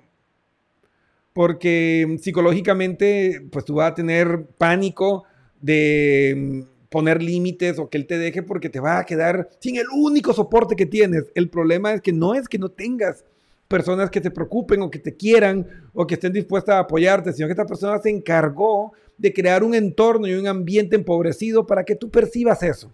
porque 1.33 2.17
psicológicamente, 2.21 3.41
pues 3.51 3.65
tú 3.65 3.75
vas 3.75 3.93
a 3.93 3.95
tener 3.95 4.45
pánico 4.59 5.23
de 5.59 6.67
poner 6.91 7.23
límites 7.23 7.79
o 7.79 7.89
que 7.89 7.97
él 7.97 8.05
te 8.05 8.17
deje 8.17 8.43
porque 8.43 8.69
te 8.69 8.81
va 8.81 8.99
a 8.99 9.05
quedar 9.05 9.47
sin 9.61 9.77
el 9.77 9.85
único 9.95 10.33
soporte 10.33 10.75
que 10.75 10.85
tienes. 10.85 11.31
El 11.35 11.49
problema 11.49 11.93
es 11.93 12.01
que 12.01 12.11
no 12.11 12.35
es 12.35 12.49
que 12.49 12.59
no 12.59 12.67
tengas 12.67 13.23
personas 13.69 14.09
que 14.09 14.19
te 14.19 14.29
preocupen 14.29 14.81
o 14.81 14.91
que 14.91 14.99
te 14.99 15.15
quieran 15.15 15.65
o 15.93 16.05
que 16.05 16.15
estén 16.15 16.33
dispuestas 16.33 16.75
a 16.75 16.79
apoyarte, 16.79 17.31
sino 17.31 17.47
que 17.47 17.53
esta 17.53 17.65
persona 17.65 17.97
se 17.99 18.09
encargó 18.09 18.91
de 19.17 19.31
crear 19.31 19.63
un 19.63 19.73
entorno 19.73 20.27
y 20.27 20.33
un 20.33 20.47
ambiente 20.47 20.97
empobrecido 20.97 21.65
para 21.65 21.85
que 21.85 21.95
tú 21.95 22.11
percibas 22.11 22.61
eso. 22.61 22.91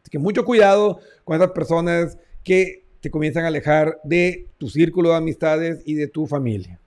Así 0.00 0.10
que 0.10 0.18
mucho 0.18 0.46
cuidado 0.46 1.00
con 1.24 1.36
esas 1.36 1.50
personas 1.50 2.16
que 2.42 2.86
te 3.02 3.10
comienzan 3.10 3.44
a 3.44 3.48
alejar 3.48 4.00
de 4.04 4.46
tu 4.56 4.70
círculo 4.70 5.10
de 5.10 5.16
amistades 5.16 5.82
y 5.84 5.96
de 5.96 6.08
tu 6.08 6.26
familia. 6.26 6.80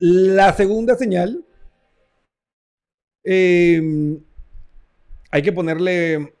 La 0.00 0.52
segunda 0.52 0.96
señal 0.96 1.44
eh, 3.24 4.18
hay 5.30 5.42
que 5.42 5.52
ponerle 5.52 6.34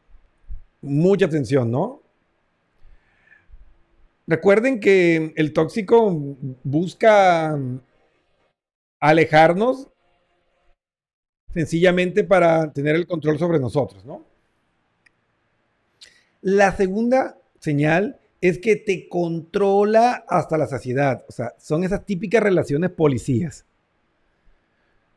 mucha 0.80 1.26
atención, 1.26 1.70
¿no? 1.70 2.02
Recuerden 4.26 4.80
que 4.80 5.32
el 5.36 5.52
tóxico 5.52 6.36
busca 6.62 7.58
alejarnos 9.00 9.88
sencillamente 11.52 12.22
para 12.22 12.72
tener 12.72 12.94
el 12.94 13.06
control 13.06 13.38
sobre 13.38 13.58
nosotros, 13.58 14.04
¿no? 14.04 14.24
La 16.42 16.76
segunda 16.76 17.38
señal 17.58 18.20
es 18.40 18.58
que 18.58 18.76
te 18.76 19.08
controla 19.08 20.24
hasta 20.28 20.56
la 20.56 20.66
saciedad. 20.66 21.24
O 21.28 21.32
sea, 21.32 21.54
son 21.58 21.84
esas 21.84 22.06
típicas 22.06 22.42
relaciones 22.42 22.90
policías. 22.90 23.66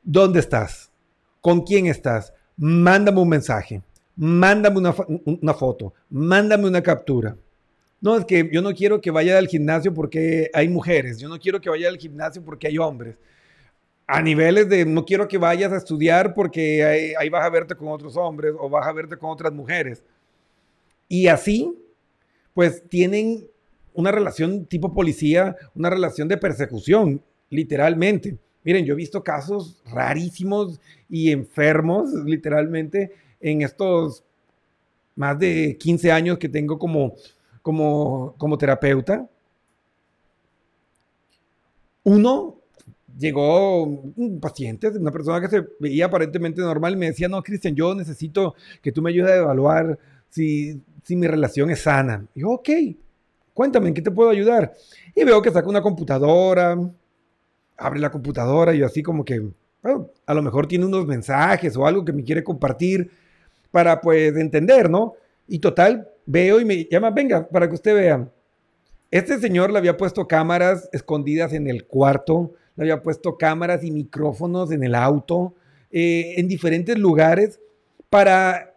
¿Dónde 0.03 0.39
estás? 0.39 0.92
¿Con 1.43 1.63
quién 1.63 1.87
estás? 1.87 2.33
Mándame 2.55 3.19
un 3.19 3.27
mensaje, 3.27 3.81
mándame 4.15 4.77
una, 4.77 5.53
foto, 5.53 5.93
mándame 6.09 6.69
una 6.69 6.81
captura. 6.81 7.35
No, 7.99 8.15
es 8.15 8.23
que 8.23 8.49
yo 8.49 8.61
no 8.61 8.73
quiero 8.73 9.01
que 9.01 9.11
vaya 9.11 9.37
al 9.37 9.49
gimnasio 9.49 9.93
porque 9.93 10.49
hay 10.53 10.69
mujeres, 10.69 11.19
yo 11.19 11.27
no 11.27 11.37
quiero 11.37 11.59
que 11.59 11.69
vaya 11.69 11.89
al 11.89 11.97
gimnasio 11.97 12.41
porque 12.45 12.67
hay 12.67 12.77
hombres. 12.77 13.17
A 14.07 14.21
niveles 14.21 14.69
de 14.69 14.85
no 14.85 15.03
quiero 15.03 15.27
que 15.27 15.37
vayas 15.37 15.73
a 15.73 15.77
estudiar 15.77 16.33
porque 16.33 16.81
ahí, 16.85 17.13
ahí 17.19 17.27
vas 17.27 17.43
a 17.43 17.49
verte 17.49 17.75
con 17.75 17.89
otros 17.89 18.15
hombres 18.15 18.53
o 18.57 18.69
vas 18.69 18.87
a 18.87 18.93
verte 18.93 19.17
con 19.17 19.29
otras 19.29 19.51
mujeres. 19.51 20.01
Y 21.09 21.27
así, 21.27 21.77
pues 22.53 22.87
tienen 22.87 23.45
una 23.93 24.13
relación 24.13 24.65
tipo 24.65 24.93
policía, 24.93 25.57
una 25.75 25.89
relación 25.89 26.29
de 26.29 26.37
persecución, 26.37 27.21
literalmente. 27.49 28.37
Miren, 28.63 28.85
yo 28.85 28.93
he 28.93 28.97
visto 28.97 29.23
casos 29.23 29.81
rarísimos 29.85 30.79
y 31.09 31.31
enfermos, 31.31 32.13
literalmente, 32.13 33.11
en 33.39 33.61
estos 33.61 34.23
más 35.15 35.37
de 35.37 35.77
15 35.79 36.11
años 36.11 36.37
que 36.37 36.49
tengo 36.49 36.79
como, 36.79 37.13
como, 37.61 38.35
como 38.37 38.57
terapeuta. 38.57 39.27
Uno 42.03 42.55
llegó 43.17 43.83
un 43.83 44.39
paciente, 44.41 44.89
una 44.89 45.11
persona 45.11 45.39
que 45.39 45.47
se 45.47 45.67
veía 45.79 46.05
aparentemente 46.05 46.61
normal, 46.61 46.93
y 46.93 46.97
me 46.97 47.05
decía, 47.07 47.27
no, 47.27 47.41
Cristian, 47.43 47.75
yo 47.75 47.93
necesito 47.93 48.55
que 48.81 48.91
tú 48.91 49.01
me 49.01 49.11
ayudes 49.11 49.31
a 49.31 49.37
evaluar 49.37 49.99
si, 50.29 50.81
si 51.03 51.15
mi 51.15 51.27
relación 51.27 51.69
es 51.69 51.81
sana. 51.81 52.25
Y 52.33 52.41
yo, 52.41 52.51
ok, 52.51 52.69
cuéntame, 53.53 53.89
¿en 53.89 53.93
qué 53.93 54.01
te 54.01 54.11
puedo 54.11 54.29
ayudar? 54.29 54.73
Y 55.15 55.23
veo 55.23 55.41
que 55.41 55.51
saca 55.51 55.69
una 55.69 55.81
computadora, 55.81 56.77
abre 57.77 57.99
la 57.99 58.11
computadora 58.11 58.73
y 58.73 58.83
así 58.83 59.03
como 59.03 59.25
que, 59.25 59.41
a 60.25 60.33
lo 60.33 60.41
mejor 60.41 60.67
tiene 60.67 60.85
unos 60.85 61.05
mensajes 61.05 61.75
o 61.75 61.85
algo 61.85 62.05
que 62.05 62.13
me 62.13 62.23
quiere 62.23 62.43
compartir 62.43 63.11
para 63.71 63.99
pues 63.99 64.35
entender, 64.35 64.89
¿no? 64.89 65.15
Y 65.47 65.59
total, 65.59 66.07
veo 66.25 66.59
y 66.59 66.65
me 66.65 66.85
llama, 66.85 67.09
venga, 67.09 67.47
para 67.47 67.67
que 67.67 67.75
usted 67.75 67.95
vea. 67.95 68.27
Este 69.11 69.39
señor 69.39 69.71
le 69.71 69.77
había 69.77 69.97
puesto 69.97 70.27
cámaras 70.27 70.89
escondidas 70.91 71.53
en 71.53 71.67
el 71.67 71.85
cuarto, 71.85 72.53
le 72.75 72.83
había 72.83 73.03
puesto 73.03 73.37
cámaras 73.37 73.83
y 73.83 73.91
micrófonos 73.91 74.71
en 74.71 74.83
el 74.83 74.95
auto, 74.95 75.53
eh, 75.91 76.35
en 76.37 76.47
diferentes 76.47 76.97
lugares, 76.97 77.59
para 78.09 78.73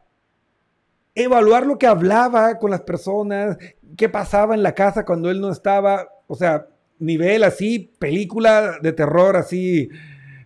evaluar 1.14 1.66
lo 1.66 1.78
que 1.78 1.86
hablaba 1.86 2.58
con 2.58 2.70
las 2.70 2.82
personas, 2.82 3.56
qué 3.96 4.08
pasaba 4.08 4.54
en 4.54 4.62
la 4.62 4.74
casa 4.74 5.04
cuando 5.04 5.30
él 5.30 5.40
no 5.40 5.50
estaba. 5.50 6.08
O 6.26 6.34
sea, 6.34 6.66
nivel 6.98 7.44
así, 7.44 7.90
película 7.98 8.78
de 8.82 8.92
terror 8.92 9.36
así, 9.36 9.88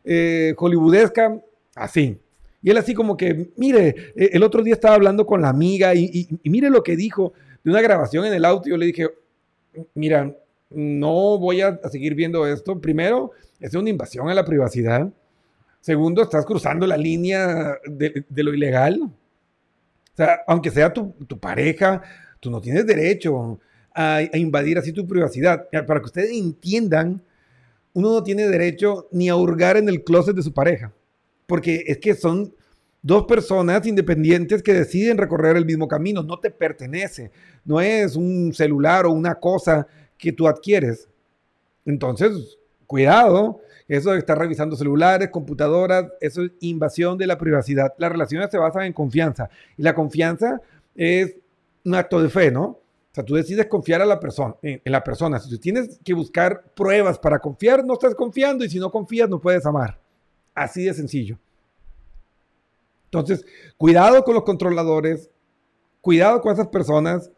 eh, 0.04 0.54
hollywoodesca, 0.56 1.40
así. 1.74 2.18
Y 2.62 2.70
él 2.70 2.76
así 2.76 2.94
como 2.94 3.16
que, 3.16 3.50
mire, 3.56 4.12
eh, 4.16 4.30
el 4.32 4.42
otro 4.42 4.62
día 4.62 4.74
estaba 4.74 4.94
hablando 4.94 5.26
con 5.26 5.40
la 5.40 5.48
amiga 5.48 5.94
y, 5.94 6.28
mire 6.44 6.70
lo 6.70 6.82
que 6.82 6.96
dijo 6.96 7.32
de 7.64 7.70
una 7.70 7.80
grabación 7.80 8.24
en 8.26 8.34
el 8.34 8.44
auto. 8.44 8.68
Yo 8.68 8.76
le 8.76 8.86
dije, 8.86 9.08
mira, 9.94 10.34
no 10.70 11.38
voy 11.38 11.62
a, 11.62 11.78
seguir 11.90 12.14
viendo 12.14 12.46
esto. 12.46 12.80
Primero, 12.80 13.32
es 13.60 13.74
una 13.74 13.90
invasión 13.90 14.28
a 14.28 14.34
la 14.34 14.44
privacidad. 14.44 15.10
Segundo, 15.80 16.22
estás 16.22 16.44
cruzando 16.44 16.86
la 16.86 16.96
línea 16.96 17.78
de, 17.86 18.24
de 18.28 18.42
lo 18.42 18.52
ilegal. 18.52 19.10
sea, 20.14 20.40
aunque 20.46 20.70
sea 20.70 20.92
tu, 20.92 21.14
tu 21.26 21.38
pareja, 21.38 22.02
tú 22.40 22.50
no 22.50 22.60
tienes 22.60 22.86
derecho 22.86 23.58
a, 23.94 24.22
invadir 24.34 24.78
así 24.78 24.92
tu 24.92 25.06
privacidad. 25.06 25.68
Para 25.86 26.00
que 26.00 26.06
ustedes 26.06 26.32
entiendan, 26.32 27.22
uno 27.92 28.12
no 28.12 28.22
tiene 28.22 28.48
derecho 28.48 29.08
ni 29.10 29.28
a 29.28 29.36
hurgar 29.36 29.76
en 29.76 29.88
el 29.88 30.04
closet 30.04 30.36
de 30.36 30.42
su 30.42 30.52
pareja, 30.52 30.92
porque 31.46 31.84
es 31.86 31.98
que 31.98 32.14
son 32.14 32.54
dos 33.02 33.24
personas 33.24 33.86
independientes 33.86 34.62
que 34.62 34.74
deciden 34.74 35.18
recorrer 35.18 35.56
el 35.56 35.64
mismo 35.64 35.88
camino, 35.88 36.22
no 36.22 36.38
te 36.38 36.50
pertenece, 36.50 37.30
no 37.64 37.80
es 37.80 38.14
un 38.16 38.52
celular 38.52 39.06
o 39.06 39.12
una 39.12 39.34
cosa 39.34 39.86
que 40.18 40.32
tú 40.32 40.46
adquieres. 40.46 41.08
Entonces, 41.86 42.58
cuidado, 42.86 43.60
eso 43.88 44.12
de 44.12 44.18
estar 44.18 44.38
revisando 44.38 44.76
celulares, 44.76 45.30
computadoras, 45.30 46.06
eso 46.20 46.42
es 46.42 46.52
invasión 46.60 47.18
de 47.18 47.26
la 47.26 47.38
privacidad. 47.38 47.94
Las 47.98 48.12
relaciones 48.12 48.50
se 48.50 48.58
basan 48.58 48.84
en 48.84 48.92
confianza 48.92 49.48
y 49.76 49.82
la 49.82 49.94
confianza 49.94 50.60
es 50.94 51.36
un 51.84 51.94
acto 51.94 52.22
de 52.22 52.28
fe, 52.28 52.50
¿no? 52.50 52.79
O 53.10 53.14
sea, 53.14 53.24
tú 53.24 53.34
decides 53.34 53.66
confiar 53.66 54.00
a 54.00 54.06
la 54.06 54.20
persona, 54.20 54.54
en, 54.62 54.80
la 54.84 55.02
persona. 55.02 55.40
Si 55.40 55.50
tú 55.50 55.58
tienes 55.58 55.98
que 56.04 56.14
buscar 56.14 56.62
pruebas 56.74 57.18
para 57.18 57.40
confiar, 57.40 57.84
no 57.84 57.94
estás 57.94 58.14
confiando 58.14 58.64
y 58.64 58.70
si 58.70 58.78
no 58.78 58.90
confías, 58.90 59.28
no 59.28 59.40
puedes 59.40 59.66
amar. 59.66 59.98
Así 60.54 60.84
de 60.84 60.94
sencillo. 60.94 61.36
Entonces, 63.06 63.44
cuidado 63.76 64.22
con 64.22 64.34
los 64.34 64.44
controladores, 64.44 65.28
cuidado 66.00 66.40
con 66.40 66.52
esas 66.52 66.68
personas 66.68 67.32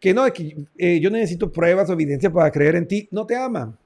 que 0.00 0.14
no, 0.14 0.24
que 0.32 0.66
eh, 0.78 0.98
yo 1.00 1.10
necesito 1.10 1.52
pruebas 1.52 1.90
o 1.90 1.92
evidencia 1.92 2.32
para 2.32 2.50
creer 2.50 2.76
en 2.76 2.88
ti, 2.88 3.08
no 3.10 3.26
te 3.26 3.36
aman. 3.36 3.78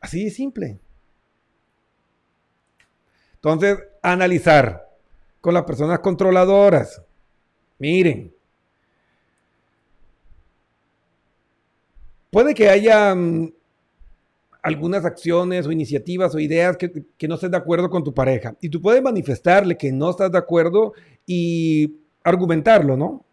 Así 0.00 0.24
de 0.24 0.30
simple. 0.30 0.78
Entonces, 3.34 3.78
analizar 4.02 4.88
con 5.40 5.52
las 5.52 5.64
personas 5.64 5.98
controladoras. 5.98 7.02
Miren, 7.78 8.34
puede 12.38 12.54
que 12.54 12.68
haya 12.68 13.16
mm, 13.16 13.52
algunas 14.62 15.04
acciones 15.04 15.66
o 15.66 15.72
iniciativas 15.72 16.32
o 16.36 16.38
ideas 16.38 16.76
que, 16.76 16.88
no 17.26 17.34
estés 17.34 17.50
de 17.50 17.56
acuerdo 17.56 17.90
con 17.90 18.04
tu 18.04 18.14
pareja. 18.14 18.54
Y 18.60 18.68
tú 18.68 18.80
puedes 18.80 19.02
manifestarle 19.02 19.76
que 19.76 19.90
no 19.90 20.10
estás 20.10 20.30
de 20.30 20.38
acuerdo 20.38 20.92
y 21.26 21.96
argumentarlo, 22.22 22.96
¿no? 22.96 23.24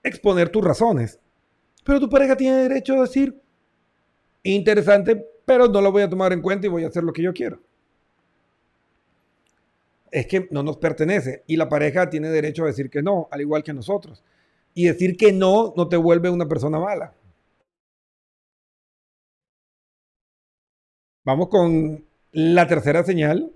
Exponer 0.00 0.48
tus 0.48 0.62
razones. 0.62 1.18
Pero 1.82 1.98
tu 1.98 2.08
pareja 2.08 2.36
tiene 2.36 2.58
derecho 2.58 2.94
a 2.94 3.00
decir, 3.00 3.36
interesante, 4.44 5.26
pero 5.44 5.66
no 5.66 5.80
lo 5.80 5.90
voy 5.90 6.02
a 6.02 6.08
tomar 6.08 6.32
en 6.32 6.40
cuenta 6.40 6.68
y 6.68 6.70
voy 6.70 6.84
a 6.84 6.86
hacer 6.86 7.02
lo 7.02 7.12
que 7.12 7.22
yo 7.22 7.34
quiero. 7.34 7.60
Es 10.12 10.28
que 10.28 10.46
no 10.52 10.62
nos 10.62 10.76
pertenece 10.76 11.42
y 11.48 11.56
la 11.56 11.68
pareja 11.68 12.08
tiene 12.08 12.28
derecho 12.28 12.62
a 12.62 12.68
decir 12.68 12.90
que 12.90 13.02
no, 13.02 13.26
al 13.32 13.40
igual 13.40 13.64
que 13.64 13.72
nosotros. 13.72 14.22
Y 14.72 14.84
decir 14.84 15.16
que 15.16 15.32
no 15.32 15.74
no 15.76 15.88
te 15.88 15.96
vuelve 15.96 16.30
una 16.30 16.46
persona 16.46 16.78
mala. 16.78 17.12
Vamos 21.26 21.48
con 21.48 22.04
la 22.30 22.68
tercera 22.68 23.02
señal. 23.02 23.50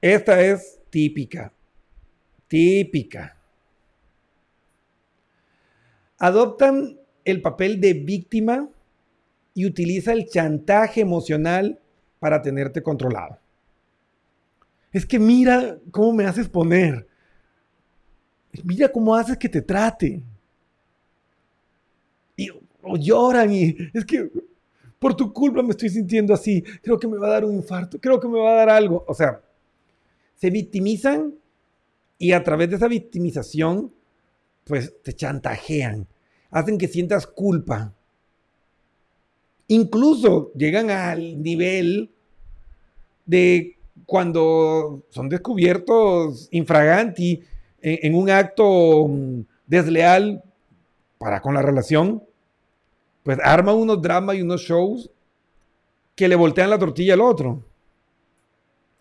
Esta 0.00 0.40
es 0.40 0.80
típica, 0.90 1.52
típica. 2.48 3.36
Adoptan 6.18 6.98
el 7.24 7.42
papel 7.42 7.80
de 7.80 7.94
víctima 7.94 8.68
y 9.54 9.66
utiliza 9.66 10.12
el 10.12 10.26
chantaje 10.26 11.02
emocional 11.02 11.78
para 12.18 12.42
tenerte 12.42 12.82
controlado. 12.82 13.38
Es 14.90 15.06
que 15.06 15.20
mira 15.20 15.78
cómo 15.92 16.12
me 16.12 16.24
haces 16.24 16.48
poner. 16.48 17.06
Mira 18.64 18.88
cómo 18.90 19.14
haces 19.14 19.38
que 19.38 19.48
te 19.48 19.62
trate 19.62 20.24
y 22.40 22.50
o 22.82 22.96
lloran 22.96 23.52
y 23.52 23.76
es 23.92 24.04
que 24.04 24.30
por 24.98 25.14
tu 25.14 25.32
culpa 25.32 25.62
me 25.62 25.70
estoy 25.70 25.88
sintiendo 25.88 26.34
así, 26.34 26.62
creo 26.82 26.98
que 26.98 27.08
me 27.08 27.16
va 27.16 27.28
a 27.28 27.30
dar 27.30 27.44
un 27.44 27.54
infarto, 27.54 27.98
creo 27.98 28.20
que 28.20 28.28
me 28.28 28.38
va 28.38 28.50
a 28.52 28.54
dar 28.54 28.68
algo. 28.68 29.04
O 29.08 29.14
sea, 29.14 29.40
se 30.36 30.50
victimizan 30.50 31.34
y 32.18 32.32
a 32.32 32.44
través 32.44 32.68
de 32.68 32.76
esa 32.76 32.86
victimización, 32.86 33.92
pues 34.64 34.94
te 35.02 35.14
chantajean, 35.14 36.06
hacen 36.50 36.76
que 36.76 36.86
sientas 36.86 37.26
culpa. 37.26 37.94
Incluso 39.68 40.52
llegan 40.52 40.90
al 40.90 41.42
nivel 41.42 42.10
de 43.24 43.78
cuando 44.04 45.04
son 45.08 45.30
descubiertos 45.30 46.48
infraganti 46.50 47.42
en, 47.80 47.98
en 48.02 48.14
un 48.14 48.28
acto 48.28 49.08
mm, 49.08 49.40
desleal 49.66 50.42
para 51.16 51.40
con 51.40 51.54
la 51.54 51.62
relación, 51.62 52.22
pues 53.22 53.38
arma 53.42 53.72
unos 53.72 54.00
dramas 54.00 54.36
y 54.36 54.42
unos 54.42 54.62
shows 54.62 55.10
que 56.14 56.28
le 56.28 56.36
voltean 56.36 56.70
la 56.70 56.78
tortilla 56.78 57.14
al 57.14 57.20
otro. 57.20 57.64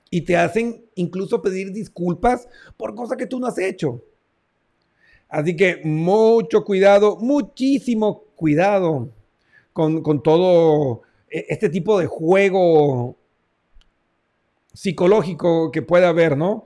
Y 0.10 0.22
te 0.22 0.38
hacen 0.38 0.86
incluso 0.96 1.42
pedir 1.42 1.72
disculpas 1.72 2.48
por 2.78 2.96
cosas 2.96 3.18
que 3.18 3.28
tú 3.28 3.40
no 3.40 3.48
has 3.48 3.58
hecho. 3.58 4.02
Así 5.28 5.56
que 5.56 5.82
mucho 5.84 6.64
cuidado, 6.64 7.18
muchísimo 7.18 8.24
cuidado 8.36 9.10
con, 9.74 10.02
con 10.02 10.24
todo 10.24 11.02
e, 11.30 11.46
este 11.50 11.70
tipo 11.70 12.00
de 12.00 12.08
juego 12.08 13.16
psicológico 14.74 15.72
que 15.72 15.82
puede 15.82 16.06
haber, 16.06 16.36
¿no? 16.36 16.66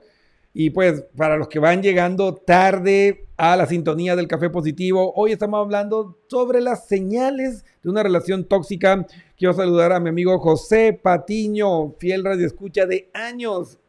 Y 0.56 0.70
pues 0.70 1.04
para 1.16 1.36
los 1.36 1.48
que 1.48 1.58
van 1.58 1.82
llegando 1.82 2.32
tarde 2.32 3.26
a 3.36 3.56
la 3.56 3.66
sintonía 3.66 4.14
del 4.14 4.28
café 4.28 4.50
positivo, 4.50 5.12
hoy 5.16 5.32
estamos 5.32 5.58
hablando 5.58 6.16
sobre 6.28 6.60
las 6.60 6.86
señales 6.86 7.64
de 7.82 7.90
una 7.90 8.04
relación 8.04 8.44
tóxica. 8.44 9.04
Quiero 9.36 9.52
saludar 9.52 9.90
a 9.90 9.98
mi 9.98 10.10
amigo 10.10 10.38
José 10.38 10.92
Patiño, 10.92 11.94
fiel 11.98 12.22
radio 12.22 12.46
escucha 12.46 12.86
de 12.86 13.10
años 13.12 13.80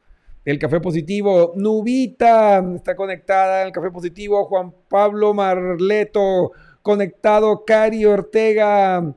del 0.43 0.57
café 0.57 0.79
positivo. 0.79 1.53
Nubita 1.55 2.65
está 2.75 2.95
conectada 2.95 3.61
al 3.61 3.71
café 3.71 3.91
positivo. 3.91 4.45
Juan 4.45 4.73
Pablo 4.89 5.35
Marleto 5.35 6.51
conectado. 6.81 7.63
Cari 7.63 8.05
Ortega. 8.05 9.13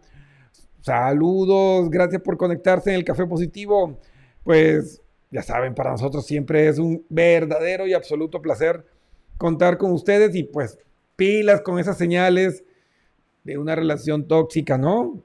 Saludos, 0.82 1.88
gracias 1.88 2.20
por 2.20 2.36
conectarse 2.36 2.90
en 2.90 2.96
el 2.96 3.04
café 3.04 3.24
positivo. 3.24 3.98
Pues 4.44 5.00
ya 5.30 5.42
saben, 5.42 5.74
para 5.74 5.90
nosotros 5.90 6.26
siempre 6.26 6.68
es 6.68 6.78
un 6.78 7.04
verdadero 7.08 7.86
y 7.86 7.94
absoluto 7.94 8.40
placer 8.40 8.84
contar 9.36 9.78
con 9.78 9.92
ustedes 9.92 10.34
y 10.34 10.42
pues 10.42 10.78
pilas 11.16 11.60
con 11.60 11.78
esas 11.78 11.98
señales 11.98 12.64
de 13.44 13.58
una 13.58 13.74
relación 13.74 14.26
tóxica, 14.26 14.78
¿no? 14.78 15.22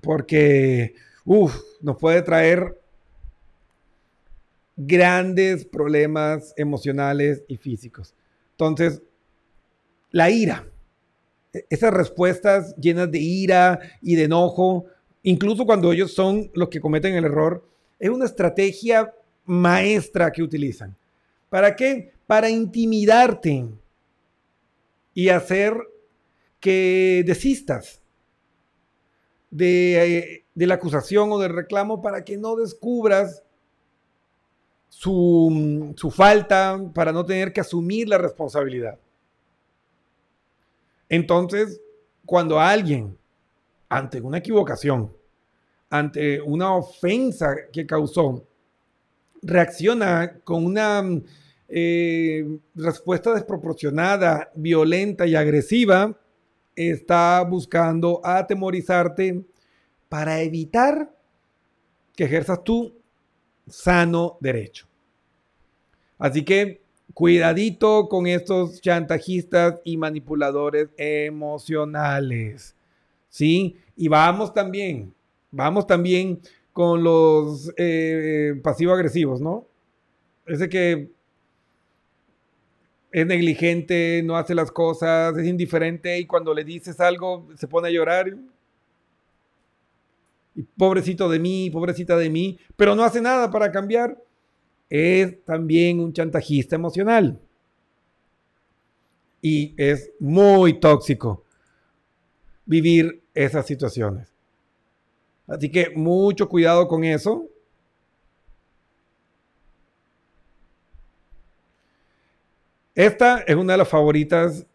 Porque, 0.00 0.94
uff, 1.24 1.56
nos 1.80 1.96
puede 1.98 2.22
traer 2.22 2.78
grandes 4.76 5.64
problemas 5.64 6.54
emocionales 6.56 7.44
y 7.48 7.56
físicos. 7.56 8.14
Entonces, 8.52 9.02
la 10.10 10.30
ira, 10.30 10.66
e-, 11.52 11.66
esas 11.70 11.92
respuestas 11.92 12.74
llenas 12.76 13.10
de 13.10 13.18
ira 13.18 13.80
y 14.00 14.14
de 14.14 14.24
enojo, 14.24 14.86
incluso 15.22 15.66
cuando 15.66 15.92
ellos 15.92 16.12
son 16.14 16.50
los 16.54 16.68
que 16.68 16.80
cometen 16.80 17.14
el 17.14 17.24
error, 17.24 17.68
es 18.02 18.10
una 18.10 18.24
estrategia 18.24 19.14
maestra 19.44 20.32
que 20.32 20.42
utilizan. 20.42 20.96
¿Para 21.48 21.76
qué? 21.76 22.12
Para 22.26 22.50
intimidarte 22.50 23.68
y 25.14 25.28
hacer 25.28 25.76
que 26.58 27.22
desistas 27.24 28.02
de, 29.52 30.44
de, 30.52 30.66
la 30.66 30.74
acusación 30.74 31.30
o 31.30 31.38
del 31.38 31.54
reclamo 31.54 32.02
para 32.02 32.24
que 32.24 32.36
no 32.36 32.56
descubras 32.56 33.44
su, 34.88 35.94
su 35.96 36.10
falta, 36.10 36.80
para 36.92 37.12
no 37.12 37.24
tener 37.24 37.52
que 37.52 37.60
asumir 37.60 38.08
la 38.08 38.18
responsabilidad. 38.18 38.98
Entonces, 41.08 41.80
cuando 42.26 42.58
alguien, 42.58 43.16
ante 43.88 44.20
una 44.20 44.38
equivocación, 44.38 45.21
ante 45.92 46.40
una 46.40 46.74
ofensa 46.74 47.54
que 47.70 47.86
causó, 47.86 48.46
reacciona 49.42 50.38
con 50.42 50.64
una 50.64 51.02
eh, 51.68 52.58
respuesta 52.74 53.34
desproporcionada, 53.34 54.50
violenta 54.54 55.26
y 55.26 55.34
agresiva, 55.34 56.18
está 56.74 57.42
buscando 57.42 58.22
atemorizarte 58.24 59.44
para 60.08 60.40
evitar 60.40 61.14
que 62.16 62.24
ejerzas 62.24 62.64
tu 62.64 62.94
sano 63.66 64.38
derecho. 64.40 64.86
Así 66.16 66.42
que 66.42 66.80
cuidadito 67.12 68.08
con 68.08 68.26
estos 68.26 68.80
chantajistas 68.80 69.78
y 69.84 69.98
manipuladores 69.98 70.88
emocionales. 70.96 72.74
¿Sí? 73.28 73.76
Y 73.94 74.08
vamos 74.08 74.54
también 74.54 75.12
Vamos 75.52 75.86
también 75.86 76.40
con 76.72 77.04
los 77.04 77.70
eh, 77.76 78.58
pasivo-agresivos, 78.62 79.40
¿no? 79.40 79.66
Ese 80.46 80.68
que 80.68 81.10
es 83.12 83.26
negligente, 83.26 84.22
no 84.24 84.38
hace 84.38 84.54
las 84.54 84.72
cosas, 84.72 85.36
es 85.36 85.46
indiferente 85.46 86.18
y 86.18 86.26
cuando 86.26 86.54
le 86.54 86.64
dices 86.64 86.98
algo 86.98 87.48
se 87.56 87.68
pone 87.68 87.88
a 87.88 87.90
llorar. 87.90 88.34
Y 90.54 90.62
pobrecito 90.62 91.28
de 91.28 91.38
mí, 91.38 91.70
pobrecita 91.70 92.16
de 92.16 92.30
mí, 92.30 92.58
pero 92.74 92.94
no 92.94 93.04
hace 93.04 93.20
nada 93.20 93.50
para 93.50 93.70
cambiar. 93.70 94.18
Es 94.88 95.44
también 95.44 96.00
un 96.00 96.12
chantajista 96.12 96.76
emocional. 96.76 97.38
Y 99.42 99.74
es 99.76 100.10
muy 100.18 100.80
tóxico 100.80 101.44
vivir 102.64 103.22
esas 103.34 103.66
situaciones. 103.66 104.31
Así 105.46 105.70
que 105.70 105.90
mucho 105.90 106.48
cuidado 106.48 106.86
con 106.88 107.04
eso. 107.04 107.48
Esta 112.94 113.40
es 113.40 113.56
una 113.56 113.72
de 113.72 113.78
las 113.78 113.88
favoritas 113.88 114.66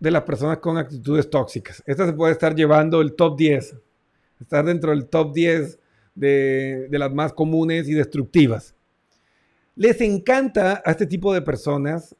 de 0.00 0.10
las 0.10 0.22
personas 0.22 0.58
con 0.58 0.76
actitudes 0.76 1.28
tóxicas. 1.30 1.82
Esta 1.86 2.06
se 2.06 2.12
puede 2.12 2.32
estar 2.32 2.54
llevando 2.54 3.00
el 3.00 3.14
top 3.14 3.36
10, 3.36 3.76
estar 4.40 4.64
dentro 4.64 4.90
del 4.90 5.06
top 5.06 5.32
10 5.32 5.78
de, 6.14 6.88
de 6.90 6.98
las 6.98 7.12
más 7.12 7.32
comunes 7.32 7.88
y 7.88 7.94
destructivas. 7.94 8.74
Les 9.76 10.00
encanta 10.00 10.82
a 10.84 10.90
este 10.90 11.06
tipo 11.06 11.32
de 11.32 11.42
personas 11.42 12.14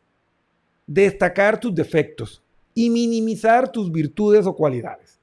destacar 0.86 1.58
tus 1.58 1.74
defectos 1.74 2.42
y 2.74 2.88
minimizar 2.88 3.70
tus 3.70 3.90
virtudes 3.90 4.46
o 4.46 4.54
cualidades. 4.54 5.17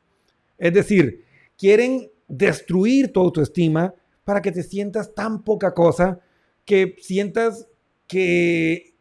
Es 0.58 0.74
decir, 0.74 1.24
quieren 1.58 2.10
destruir 2.28 3.12
tu 3.12 3.20
autoestima 3.20 3.94
para 4.24 4.42
que 4.42 4.52
te 4.52 4.64
sientas 4.64 5.14
tan 5.14 5.44
poca 5.44 5.74
cosa 5.74 6.20
que 6.66 6.96
sientas 7.00 7.68
que 8.08 8.94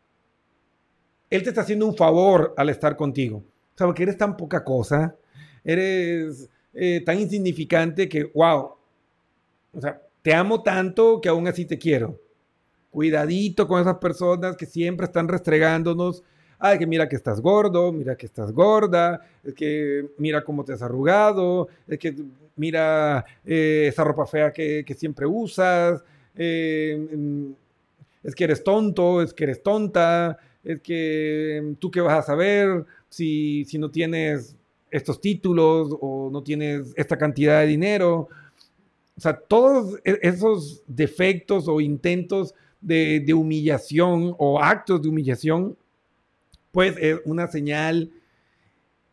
él 1.31 1.43
te 1.43 1.49
está 1.49 1.63
haciendo 1.63 1.87
un 1.87 1.97
favor 1.97 2.55
al 2.57 2.69
estar 2.69 2.97
contigo. 2.97 3.39
O 3.39 3.79
sea, 3.79 3.87
porque 3.87 4.05
eres 4.05 4.17
tan 4.17 4.37
poca 4.37 4.63
cosa, 4.63 5.17
eres 5.65 6.49
eh, 6.75 7.03
tan 7.05 7.19
insignificante 7.19 8.09
que, 8.09 8.25
wow, 8.25 8.75
o 9.73 9.81
sea, 9.81 10.01
te 10.23 10.35
amo 10.35 10.63
tanto 10.63 11.21
que 11.21 11.29
aún 11.29 11.49
así 11.49 11.65
te 11.65 11.79
quiero. 11.79 12.21
Cuidadito 12.91 13.67
con 13.67 13.81
esas 13.81 13.99
personas 13.99 14.57
que 14.57 14.67
siempre 14.67 15.07
están 15.07 15.27
restregándonos. 15.27 16.23
Ay, 16.59 16.79
que 16.79 16.87
mira 16.87 17.09
que 17.09 17.17
estás 17.17 17.41
gordo, 17.41 17.93
mira 17.93 18.17
que 18.17 18.27
estás 18.27 18.53
gorda, 18.53 19.21
es 19.43 19.55
que 19.55 20.09
mira 20.19 20.45
cómo 20.45 20.65
te 20.65 20.73
has 20.73 20.83
arrugado, 20.83 21.69
es 21.87 21.99
que 21.99 22.15
mira 22.57 23.25
eh, 23.45 23.87
esa 23.89 24.05
ropa 24.05 24.27
fea 24.27 24.53
que, 24.53 24.85
siempre 24.97 25.27
usas, 25.27 26.03
eh, 26.37 27.09
mm, 27.17 27.53
es 28.23 28.35
que 28.35 28.45
eres 28.45 28.63
tonto, 28.65 29.23
es 29.23 29.35
que 29.35 29.45
eres 29.45 29.63
tonta, 29.63 30.39
es 30.63 30.81
que 30.81 31.75
tú 31.79 31.91
qué 31.91 32.01
vas 32.01 32.19
a 32.19 32.23
saber 32.23 32.85
si, 33.09 33.65
si 33.67 33.79
no 33.79 33.91
tienes 33.91 34.57
estos 34.91 35.21
títulos 35.21 35.95
o 36.01 36.31
no 36.33 36.43
tienes 36.43 36.93
esta 36.97 37.19
cantidad 37.19 37.61
de 37.61 37.67
dinero. 37.67 38.29
O 39.17 39.21
sea, 39.21 39.37
todos 39.37 39.99
e- 40.05 40.21
esos 40.23 40.83
defectos 40.87 41.69
o 41.69 41.81
intentos 41.81 42.55
de 42.81 43.33
humillación 43.35 44.35
o 44.39 44.61
actos 44.61 45.01
de 45.01 45.09
humillación, 45.09 45.75
pues 46.75 46.97
es 46.99 47.21
una 47.25 47.47
señal 47.47 48.11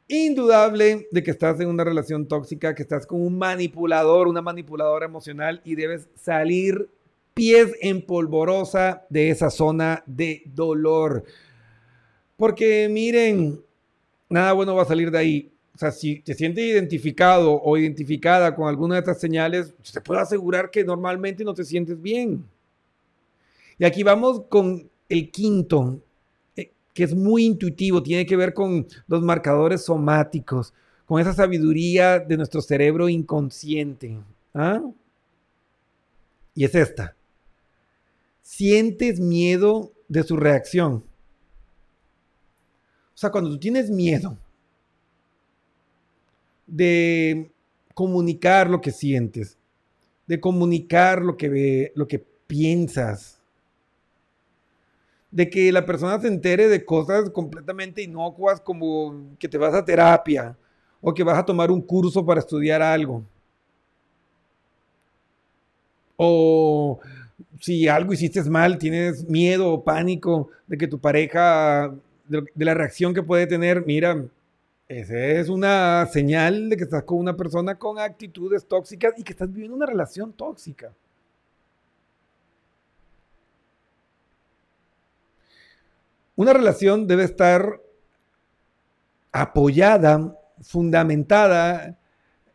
indudable 0.08 1.08
de 1.12 1.22
que 1.22 1.30
estás 1.30 1.60
en 1.60 1.68
una 1.70 1.84
relación 1.84 2.28
tóxica, 2.28 2.74
que 2.74 2.82
estás 2.82 3.06
con 3.06 3.22
un 3.22 3.38
manipulador, 3.38 4.28
una 4.28 4.42
manipuladora 4.42 5.06
emocional 5.06 5.62
y 5.64 5.76
debes 5.76 6.10
salir 6.16 6.90
pies 7.36 7.74
en 7.82 8.02
polvorosa 8.02 9.06
de 9.10 9.30
esa 9.30 9.52
zona 9.52 10.04
de 10.08 10.42
dolor. 10.48 11.24
Porque 12.36 12.90
miren, 12.90 13.62
nada 14.28 14.54
bueno 14.54 14.74
va 14.74 14.82
a 14.82 14.88
salir 14.88 15.12
de 15.12 15.20
ahí. 15.20 15.52
O 15.76 15.78
sea, 15.78 15.92
si 15.92 16.20
te 16.22 16.34
sientes 16.34 16.66
identificado 16.66 17.62
o 17.62 17.78
identificada 17.78 18.56
con 18.56 18.68
alguna 18.68 18.96
de 18.96 19.02
estas 19.02 19.20
señales, 19.20 19.72
te 19.94 20.02
puedo 20.02 20.20
asegurar 20.20 20.72
que 20.72 20.84
normalmente 20.84 21.44
no 21.44 21.54
te 21.54 21.64
sientes 21.64 22.02
bien. 22.02 22.44
Y 23.78 23.86
aquí 23.86 24.02
vamos 24.02 24.46
con 24.50 24.90
el 25.08 25.30
quinto, 25.30 26.00
que 26.94 27.04
es 27.04 27.16
muy 27.16 27.46
intuitivo, 27.46 28.04
tiene 28.04 28.26
que 28.26 28.36
ver 28.36 28.54
con 28.54 28.88
los 29.08 29.22
marcadores 29.22 29.86
somáticos, 29.86 30.74
con 31.06 31.20
esa 31.22 31.34
sabiduría 31.34 32.20
de 32.20 32.38
nuestro 32.38 32.62
cerebro 32.62 33.10
inconsciente. 33.10 34.20
¿Ah? 34.54 34.82
Y 36.54 36.66
es 36.66 36.76
esta. 36.76 37.16
Sientes 38.42 39.20
miedo 39.20 39.94
de 40.08 40.24
su 40.24 40.36
reacción. 40.36 41.04
O 43.14 43.18
sea, 43.22 43.30
cuando 43.30 43.52
tú 43.52 43.60
tienes 43.60 43.90
miedo 43.90 44.38
de 46.68 47.52
comunicar 47.94 48.70
lo 48.70 48.82
que 48.82 48.92
sientes, 48.92 49.58
de 50.28 50.40
comunicar 50.40 51.22
lo 51.22 51.38
que 51.38 51.50
ve, 51.50 51.92
lo 51.96 52.08
que 52.08 52.20
piensas, 52.20 53.41
de 55.32 55.50
que 55.50 55.72
la 55.72 55.86
persona 55.86 56.20
se 56.20 56.28
entere 56.28 56.68
de 56.68 56.84
cosas 56.86 57.30
completamente 57.30 58.02
inocuas 58.02 58.60
como 58.60 59.36
que 59.40 59.48
te 59.48 59.58
vas 59.58 59.74
a 59.74 59.86
terapia 59.86 60.58
o 61.00 61.14
que 61.14 61.24
vas 61.24 61.38
a 61.38 61.46
tomar 61.46 61.72
un 61.72 61.82
curso 61.82 62.26
para 62.26 62.42
estudiar 62.42 62.82
algo. 62.82 63.24
O 66.18 67.00
si 67.60 67.88
algo 67.88 68.14
hiciste 68.14 68.44
mal, 68.44 68.78
tienes 68.78 69.28
miedo 69.28 69.72
o 69.72 69.84
pánico 69.84 70.50
de 70.68 70.78
que 70.78 70.88
tu 70.88 71.00
pareja, 71.00 71.94
de, 72.28 72.44
la 72.56 72.74
reacción 72.74 73.14
que 73.14 73.24
puede 73.24 73.48
tener, 73.48 73.86
mira, 73.86 74.26
esa 74.88 75.18
es 75.18 75.50
una 75.50 76.06
señal 76.08 76.70
de 76.70 76.78
que 76.78 76.84
estás 76.84 77.04
con 77.04 77.18
una 77.18 77.36
persona 77.38 77.76
con 77.80 77.98
actitudes 77.98 78.66
tóxicas 78.68 79.14
y 79.18 79.24
que 79.24 79.32
estás 79.32 79.52
viviendo 79.52 79.76
una 79.76 79.86
relación 79.86 80.34
tóxica. 80.34 80.94
Una 86.42 86.54
relación 86.54 87.06
debe 87.06 87.24
estar 87.24 87.84
apoyada, 89.32 90.36
fundamentada 90.64 92.00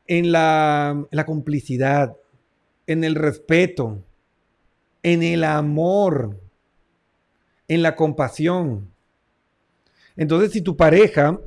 en 0.08 0.32
la, 0.32 1.06
complicidad, 1.24 2.16
en 2.88 3.04
el 3.04 3.14
respeto, 3.14 4.02
en 5.04 5.22
el 5.22 5.44
amor, 5.44 6.36
en 7.68 7.82
la 7.84 7.94
compasión. 7.94 8.92
Entonces, 10.16 10.50
si 10.50 10.62
tu 10.62 10.76
pareja, 10.76 11.38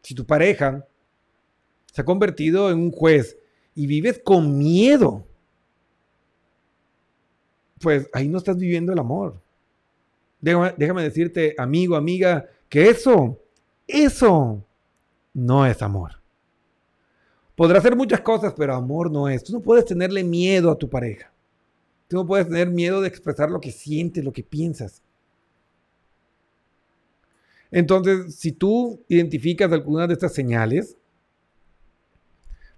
si 0.00 0.14
tu 0.14 0.24
pareja 0.24 0.88
se 1.92 2.00
ha 2.00 2.04
convertido 2.06 2.70
en 2.70 2.78
un 2.78 2.90
juez 2.90 3.36
y 3.74 3.86
vives 3.86 4.18
con 4.24 4.56
miedo, 4.56 5.26
pues 7.82 8.08
ahí 8.14 8.28
no 8.30 8.38
estás 8.38 8.56
viviendo 8.56 8.94
el 8.94 8.98
amor. 8.98 9.42
Déjame, 10.46 11.02
decirte, 11.02 11.56
amigo, 11.58 11.96
amiga, 11.96 12.46
que 12.68 12.88
eso, 12.88 13.40
eso 13.88 14.64
no 15.34 15.66
es 15.66 15.82
amor. 15.82 16.12
Podrá 17.56 17.78
hacer 17.78 17.96
muchas 17.96 18.20
cosas, 18.20 18.54
pero 18.56 18.74
amor 18.74 19.10
no 19.10 19.28
es. 19.28 19.42
Tú 19.42 19.52
no 19.54 19.60
puedes 19.60 19.84
tenerle 19.84 20.22
miedo 20.22 20.70
a 20.70 20.78
tu 20.78 20.88
pareja. 20.88 21.32
Tú 22.06 22.16
no 22.16 22.26
puedes 22.26 22.46
tener 22.46 22.70
miedo 22.70 23.00
de 23.00 23.08
expresar 23.08 23.50
lo 23.50 23.60
que 23.60 23.72
sientes, 23.72 24.22
lo 24.22 24.32
que 24.32 24.44
piensas. 24.44 25.02
Entonces, 27.72 28.36
si 28.36 28.52
tú 28.52 29.02
identificas 29.08 29.72
algunas 29.72 30.06
de 30.06 30.14
estas 30.14 30.32
señales, 30.32 30.96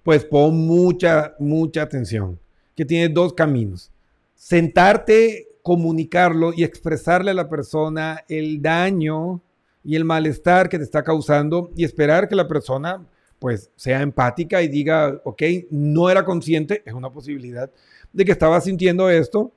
pues 0.03 0.25
pon 0.25 0.57
mucha, 0.67 1.35
mucha 1.39 1.83
atención, 1.83 2.41
que 2.75 2.87
tienes 2.87 3.13
dos 3.13 3.35
caminos. 3.35 3.93
Sentarte, 4.35 5.48
comunicarlo 5.69 6.55
y 6.57 6.65
expresarle 6.65 7.33
a 7.33 7.35
la 7.35 7.51
persona 7.51 8.25
el 8.27 8.63
daño 8.63 9.43
y 9.85 9.97
el 9.97 10.07
malestar 10.07 10.71
que 10.71 10.79
te 10.79 10.85
está 10.85 11.03
causando 11.03 11.71
y 11.77 11.85
esperar 11.85 12.27
que 12.27 12.35
la 12.35 12.49
persona 12.49 13.07
pues 13.39 13.71
sea 13.77 14.01
empática 14.01 14.63
y 14.63 14.69
diga, 14.69 15.21
ok, 15.25 15.43
no 15.71 16.09
era 16.09 16.25
consciente, 16.25 16.83
es 16.87 16.95
una 16.95 17.13
posibilidad 17.13 17.71
de 18.15 18.25
que 18.25 18.33
estaba 18.33 18.59
sintiendo 18.63 19.11
esto, 19.11 19.53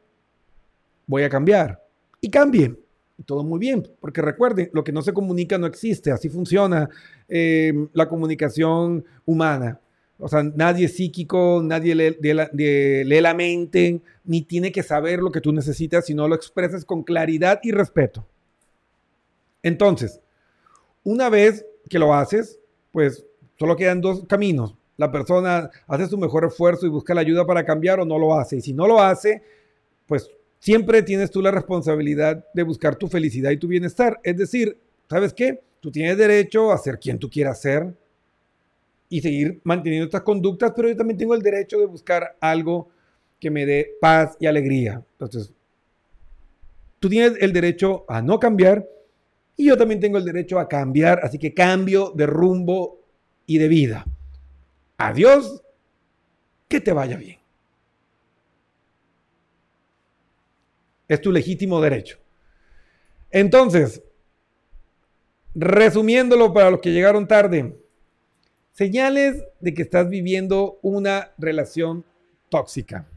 voy 1.08 1.24
a 1.24 1.30
cambiar. 1.30 1.82
Y 2.20 2.30
cambie. 2.30 2.78
Y 3.18 3.24
todo 3.24 3.46
muy 3.46 3.58
bien, 3.58 3.88
porque 4.02 4.22
recuerden, 4.22 4.70
lo 4.74 4.84
que 4.84 4.92
no 4.92 5.02
se 5.02 5.14
comunica 5.14 5.58
no 5.58 5.66
existe, 5.66 6.12
así 6.12 6.28
funciona 6.28 6.90
eh, 7.30 7.88
la 7.94 8.10
comunicación 8.10 9.06
humana. 9.24 9.80
O 10.24 10.28
sea, 10.28 10.44
nadie 10.44 10.86
es 10.86 10.96
psíquico, 10.96 11.62
nadie 11.64 11.96
lee, 11.96 12.16
lee 12.22 13.22
la, 13.22 13.34
mente, 13.34 14.02
ni 14.24 14.44
tiene 14.44 14.72
que 14.72 14.84
saber 14.84 15.20
lo 15.20 15.32
que 15.32 15.42
tú 15.42 15.52
necesitas, 15.52 16.06
sino 16.06 16.28
lo 16.28 16.36
expresas 16.36 16.86
con 16.86 17.02
claridad 17.02 17.60
y 17.64 17.72
respeto. 17.72 18.24
Entonces, 19.64 20.22
una 21.04 21.28
vez 21.30 21.66
que 21.90 21.98
lo 21.98 22.14
haces, 22.14 22.60
pues 22.92 23.26
solo 23.58 23.76
quedan 23.76 24.00
dos 24.00 24.24
caminos. 24.28 24.76
la 24.96 25.12
persona 25.12 25.72
hace 25.88 26.06
su 26.06 26.20
mejor 26.20 26.46
esfuerzo 26.46 26.86
y 26.86 26.90
busca 26.90 27.16
la 27.16 27.22
ayuda 27.22 27.48
para 27.48 27.66
cambiar 27.66 28.00
o 28.00 28.06
no 28.06 28.20
lo 28.20 28.38
hace. 28.38 28.58
Y 28.58 28.62
si 28.62 28.74
no 28.74 28.86
lo 28.86 29.02
hace, 29.02 29.42
pues 30.06 30.30
siempre 30.60 31.02
tienes 31.02 31.32
tú 31.32 31.42
la 31.42 31.50
responsabilidad 31.50 32.46
de 32.54 32.62
buscar 32.62 32.96
tu 32.96 33.08
felicidad 33.08 33.50
y 33.50 33.58
tu 33.58 33.68
bienestar. 33.68 34.20
Es 34.24 34.38
decir, 34.38 34.78
¿sabes 35.10 35.34
qué? 35.34 35.64
Tú 35.80 35.90
tienes 35.90 36.16
derecho 36.16 36.72
a 36.72 36.78
ser 36.78 37.00
quien 37.00 37.18
tú 37.18 37.28
quieras 37.28 37.60
ser 37.60 37.96
y 39.12 39.20
seguir 39.20 39.60
manteniendo 39.66 40.06
estas 40.06 40.22
conductas, 40.22 40.72
pero 40.74 40.88
yo 40.88 40.96
también 40.96 41.18
tengo 41.18 41.36
el 41.36 41.42
derecho 41.42 41.78
de 41.78 41.86
buscar 41.86 42.38
algo 42.40 42.88
que 43.42 43.52
me 43.52 43.66
dé 43.66 43.98
paz 44.00 44.38
y 44.40 44.46
alegría. 44.46 45.04
Entonces, 45.12 45.52
tú 46.98 47.10
tienes 47.10 47.34
el 47.42 47.52
derecho 47.52 48.06
a 48.08 48.22
no 48.22 48.40
cambiar 48.40 48.88
y 49.58 49.66
yo 49.66 49.78
también 49.78 50.00
tengo 50.00 50.18
el 50.18 50.24
derecho 50.24 50.60
a 50.60 50.70
cambiar, 50.70 51.20
así 51.24 51.38
que 51.38 51.54
cambio 51.54 52.14
de 52.16 52.26
rumbo 52.26 53.02
y 53.46 53.58
de 53.58 53.68
vida. 53.68 54.06
Adiós, 54.98 55.62
que 56.70 56.80
te 56.80 56.94
vaya 56.94 57.18
bien. 57.18 57.38
Es 61.10 61.20
tu 61.20 61.34
legítimo 61.34 61.82
derecho. 61.82 62.18
Entonces, 63.30 64.02
resumiéndolo 65.54 66.54
para 66.54 66.72
los 66.72 66.80
que 66.80 66.94
llegaron 66.94 67.28
tarde, 67.28 67.76
señales 68.72 69.44
de 69.60 69.74
que 69.74 69.82
estás 69.82 70.10
viviendo 70.10 70.80
una 70.82 71.32
relación 71.38 72.06
tóxica. 72.50 73.08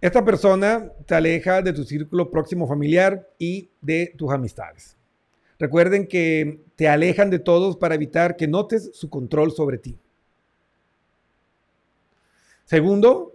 Esta 0.00 0.24
persona 0.24 0.90
te 1.06 1.14
aleja 1.14 1.62
de 1.62 1.72
tu 1.72 1.84
círculo 1.84 2.28
próximo 2.28 2.66
familiar 2.66 3.28
y 3.38 3.70
de 3.80 4.12
tus 4.18 4.32
amistades. 4.32 4.96
Recuerden 5.60 6.08
que 6.08 6.64
te 6.74 6.88
alejan 6.88 7.30
de 7.30 7.38
todos 7.38 7.76
para 7.76 7.94
evitar 7.94 8.36
que 8.36 8.48
notes 8.48 8.90
su 8.94 9.08
control 9.08 9.52
sobre 9.52 9.78
ti. 9.78 9.96
Segundo, 12.64 13.31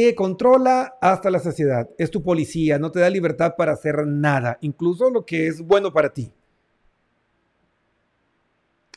te 0.00 0.14
controla 0.14 0.96
hasta 1.02 1.30
la 1.30 1.40
saciedad. 1.40 1.90
Es 1.98 2.10
tu 2.10 2.22
policía, 2.22 2.78
no 2.78 2.90
te 2.90 3.00
da 3.00 3.10
libertad 3.10 3.52
para 3.58 3.72
hacer 3.72 4.06
nada, 4.06 4.56
incluso 4.62 5.10
lo 5.10 5.26
que 5.26 5.46
es 5.46 5.60
bueno 5.60 5.92
para 5.92 6.14
ti. 6.14 6.32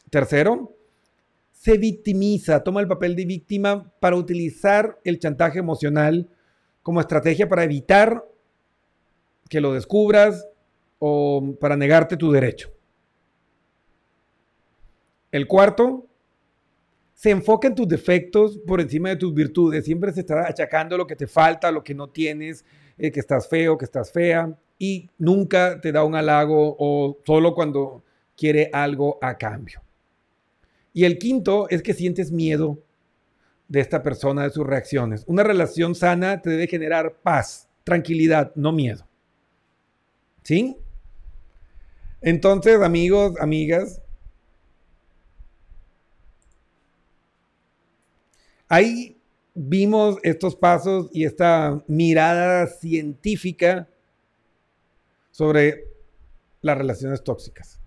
Tercero, 0.09 0.73
se 1.51 1.77
victimiza, 1.77 2.63
toma 2.63 2.79
el 2.79 2.87
papel 2.87 3.17
de 3.17 3.25
víctima 3.25 3.91
para 3.99 4.15
utilizar 4.15 4.97
el 5.03 5.19
chantaje 5.19 5.59
emocional 5.59 6.29
como 6.81 7.01
estrategia 7.01 7.49
para 7.49 7.65
evitar 7.65 8.23
que 9.49 9.59
lo 9.59 9.73
descubras 9.73 10.47
o 10.99 11.53
para 11.59 11.75
negarte 11.75 12.15
tu 12.15 12.31
derecho. 12.31 12.71
El 15.33 15.47
cuarto, 15.47 16.07
se 17.23 17.29
enfoca 17.29 17.69
en 17.69 17.75
tus 17.75 17.87
defectos 17.87 18.59
por 18.67 18.81
encima 18.81 19.07
de 19.07 19.15
tus 19.15 19.33
virtudes. 19.33 19.85
Siempre 19.85 20.11
se 20.11 20.19
está 20.19 20.45
achacando 20.45 20.97
lo 20.97 21.07
que 21.07 21.15
te 21.15 21.25
falta, 21.25 21.71
lo 21.71 21.81
que 21.81 21.93
no 21.93 22.09
tienes, 22.09 22.65
eh, 22.97 23.13
que 23.13 23.21
estás 23.21 23.47
feo, 23.47 23.77
que 23.77 23.85
estás 23.85 24.11
fea, 24.11 24.53
y 24.77 25.09
nunca 25.17 25.79
te 25.79 25.93
da 25.93 26.03
un 26.03 26.15
halago 26.15 26.75
o 26.77 27.17
solo 27.25 27.55
cuando 27.55 28.03
quiere 28.35 28.69
algo 28.73 29.19
a 29.21 29.37
cambio. 29.37 29.81
Y 30.91 31.05
el 31.05 31.17
quinto 31.17 31.69
es 31.69 31.81
que 31.81 31.93
sientes 31.93 32.29
miedo 32.29 32.83
de 33.69 33.79
esta 33.79 34.03
persona, 34.03 34.43
de 34.43 34.49
sus 34.49 34.67
reacciones. 34.67 35.23
Una 35.25 35.43
relación 35.43 35.95
sana 35.95 36.41
te 36.41 36.49
debe 36.49 36.67
generar 36.67 37.21
paz, 37.23 37.69
tranquilidad, 37.85 38.51
no 38.55 38.73
miedo. 38.73 39.07
¿Sí? 40.41 40.75
Entonces, 42.19 42.81
amigos, 42.81 43.35
amigas, 43.39 44.02
ahí 48.73 49.21
vimos 49.53 50.17
estos 50.23 50.55
pasos 50.55 51.09
y 51.13 51.25
esta 51.25 51.83
mirada 51.87 52.65
científica 52.65 53.87
sobre 55.29 55.85
las 56.61 56.77
relaciones 56.77 57.23
tóxicas. 57.23 57.79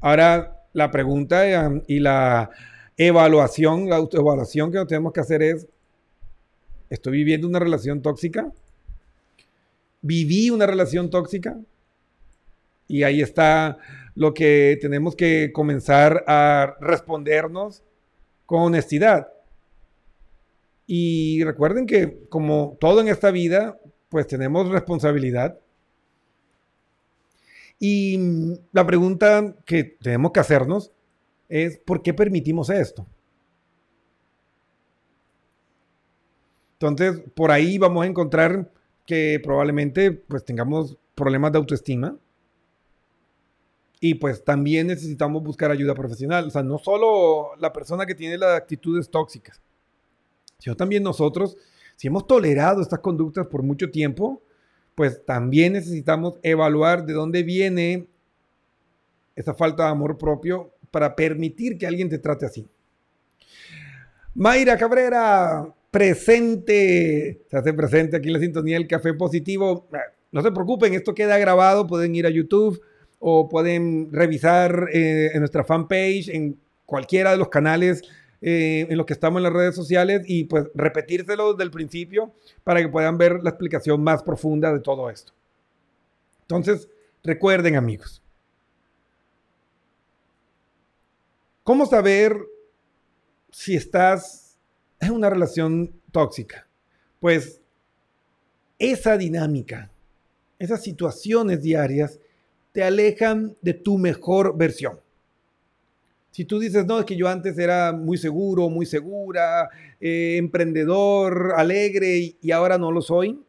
Ahora, 0.00 0.66
la 0.72 0.90
pregunta 0.90 1.46
eh, 1.46 1.82
y 1.88 1.98
la 1.98 2.50
evaluación, 2.96 3.90
la 3.90 3.96
autoevaluación 3.96 4.70
que 4.70 4.78
nos 4.78 4.86
tenemos 4.86 5.12
que 5.12 5.20
hacer 5.20 5.42
es, 5.42 5.66
¿estoy 6.88 7.18
viviendo 7.18 7.46
una 7.46 7.58
relación 7.58 8.00
tóxica? 8.00 8.50
¿Viví 10.00 10.48
una 10.48 10.66
relación 10.66 11.10
tóxica? 11.10 11.58
Y 12.88 13.02
ahí 13.02 13.20
está 13.20 13.76
lo 14.14 14.32
que 14.32 14.78
tenemos 14.80 15.14
que 15.16 15.50
comenzar 15.52 16.24
a 16.26 16.76
respondernos 16.80 17.82
con 18.46 18.62
honestidad. 18.62 19.28
Y 20.92 21.44
recuerden 21.44 21.86
que 21.86 22.26
como 22.28 22.76
todo 22.80 23.00
en 23.00 23.06
esta 23.06 23.30
vida, 23.30 23.78
pues 24.08 24.26
tenemos 24.26 24.68
responsabilidad. 24.70 25.56
Y 27.78 28.58
la 28.72 28.84
pregunta 28.84 29.54
que 29.64 29.84
tenemos 29.84 30.32
que 30.32 30.40
hacernos 30.40 30.90
es 31.48 31.78
¿por 31.78 32.02
qué 32.02 32.12
permitimos 32.12 32.70
esto? 32.70 33.06
Entonces, 36.72 37.22
por 37.36 37.52
ahí 37.52 37.78
vamos 37.78 38.02
a 38.02 38.08
encontrar 38.08 38.72
que 39.06 39.40
probablemente 39.40 40.10
pues 40.10 40.44
tengamos 40.44 40.98
problemas 41.14 41.52
de 41.52 41.58
autoestima 41.58 42.18
y 44.00 44.14
pues 44.14 44.42
también 44.42 44.88
necesitamos 44.88 45.40
buscar 45.40 45.70
ayuda 45.70 45.94
profesional. 45.94 46.48
O 46.48 46.50
sea, 46.50 46.64
no 46.64 46.78
solo 46.78 47.54
la 47.60 47.72
persona 47.72 48.06
que 48.06 48.16
tiene 48.16 48.36
las 48.36 48.56
actitudes 48.56 49.08
tóxicas, 49.08 49.62
sino 50.60 50.76
también 50.76 51.02
nosotros, 51.02 51.56
si 51.96 52.06
hemos 52.06 52.26
tolerado 52.26 52.80
estas 52.80 53.00
conductas 53.00 53.46
por 53.48 53.62
mucho 53.62 53.90
tiempo, 53.90 54.42
pues 54.94 55.24
también 55.24 55.72
necesitamos 55.72 56.38
evaluar 56.42 57.04
de 57.04 57.14
dónde 57.14 57.42
viene 57.42 58.06
esa 59.34 59.54
falta 59.54 59.84
de 59.84 59.90
amor 59.90 60.18
propio 60.18 60.72
para 60.90 61.16
permitir 61.16 61.78
que 61.78 61.86
alguien 61.86 62.08
te 62.08 62.18
trate 62.18 62.46
así. 62.46 62.68
Mayra 64.34 64.76
Cabrera, 64.76 65.74
presente, 65.90 67.42
se 67.48 67.56
hace 67.56 67.72
presente 67.72 68.16
aquí 68.16 68.28
en 68.28 68.34
la 68.34 68.40
sintonía 68.40 68.76
del 68.76 68.86
Café 68.86 69.14
Positivo. 69.14 69.88
No 70.30 70.42
se 70.42 70.52
preocupen, 70.52 70.94
esto 70.94 71.14
queda 71.14 71.38
grabado, 71.38 71.86
pueden 71.86 72.14
ir 72.14 72.26
a 72.26 72.30
YouTube 72.30 72.80
o 73.18 73.48
pueden 73.48 74.12
revisar 74.12 74.88
eh, 74.92 75.30
en 75.32 75.40
nuestra 75.40 75.64
fanpage, 75.64 76.28
en 76.28 76.58
cualquiera 76.86 77.32
de 77.32 77.36
los 77.38 77.48
canales 77.48 78.02
eh, 78.42 78.86
en 78.88 78.96
los 78.96 79.06
que 79.06 79.12
estamos 79.12 79.38
en 79.38 79.44
las 79.44 79.52
redes 79.52 79.74
sociales 79.74 80.22
y 80.26 80.44
pues 80.44 80.66
repetírselo 80.74 81.52
desde 81.52 81.64
el 81.64 81.70
principio 81.70 82.32
para 82.64 82.80
que 82.80 82.88
puedan 82.88 83.18
ver 83.18 83.42
la 83.42 83.50
explicación 83.50 84.02
más 84.02 84.22
profunda 84.22 84.72
de 84.72 84.80
todo 84.80 85.10
esto. 85.10 85.32
Entonces, 86.42 86.88
recuerden 87.22 87.76
amigos, 87.76 88.22
¿Cómo 91.70 91.86
saber 91.86 92.36
si 93.52 93.76
estás 93.76 94.58
en 94.98 95.12
una 95.12 95.30
relación 95.30 95.92
tóxica? 96.10 96.66
Pues 97.20 97.60
esa 98.76 99.16
dinámica, 99.16 99.88
esas 100.58 100.82
situaciones 100.82 101.62
diarias 101.62 102.18
te 102.72 102.82
alejan 102.82 103.56
de 103.60 103.74
tu 103.74 103.98
mejor 103.98 104.56
versión. 104.56 104.98
Si 106.30 106.44
tú 106.44 106.60
dices, 106.60 106.86
no, 106.86 107.00
es 107.00 107.04
que 107.04 107.16
yo 107.16 107.28
antes 107.28 107.58
era 107.58 107.92
muy 107.92 108.16
seguro, 108.16 108.68
muy 108.68 108.86
segura, 108.86 109.68
eh, 110.00 110.36
emprendedor, 110.38 111.54
alegre 111.56 112.36
y, 112.40 112.50
ahora 112.52 112.78
no 112.78 112.92
lo 112.92 113.02
soy, 113.02 113.42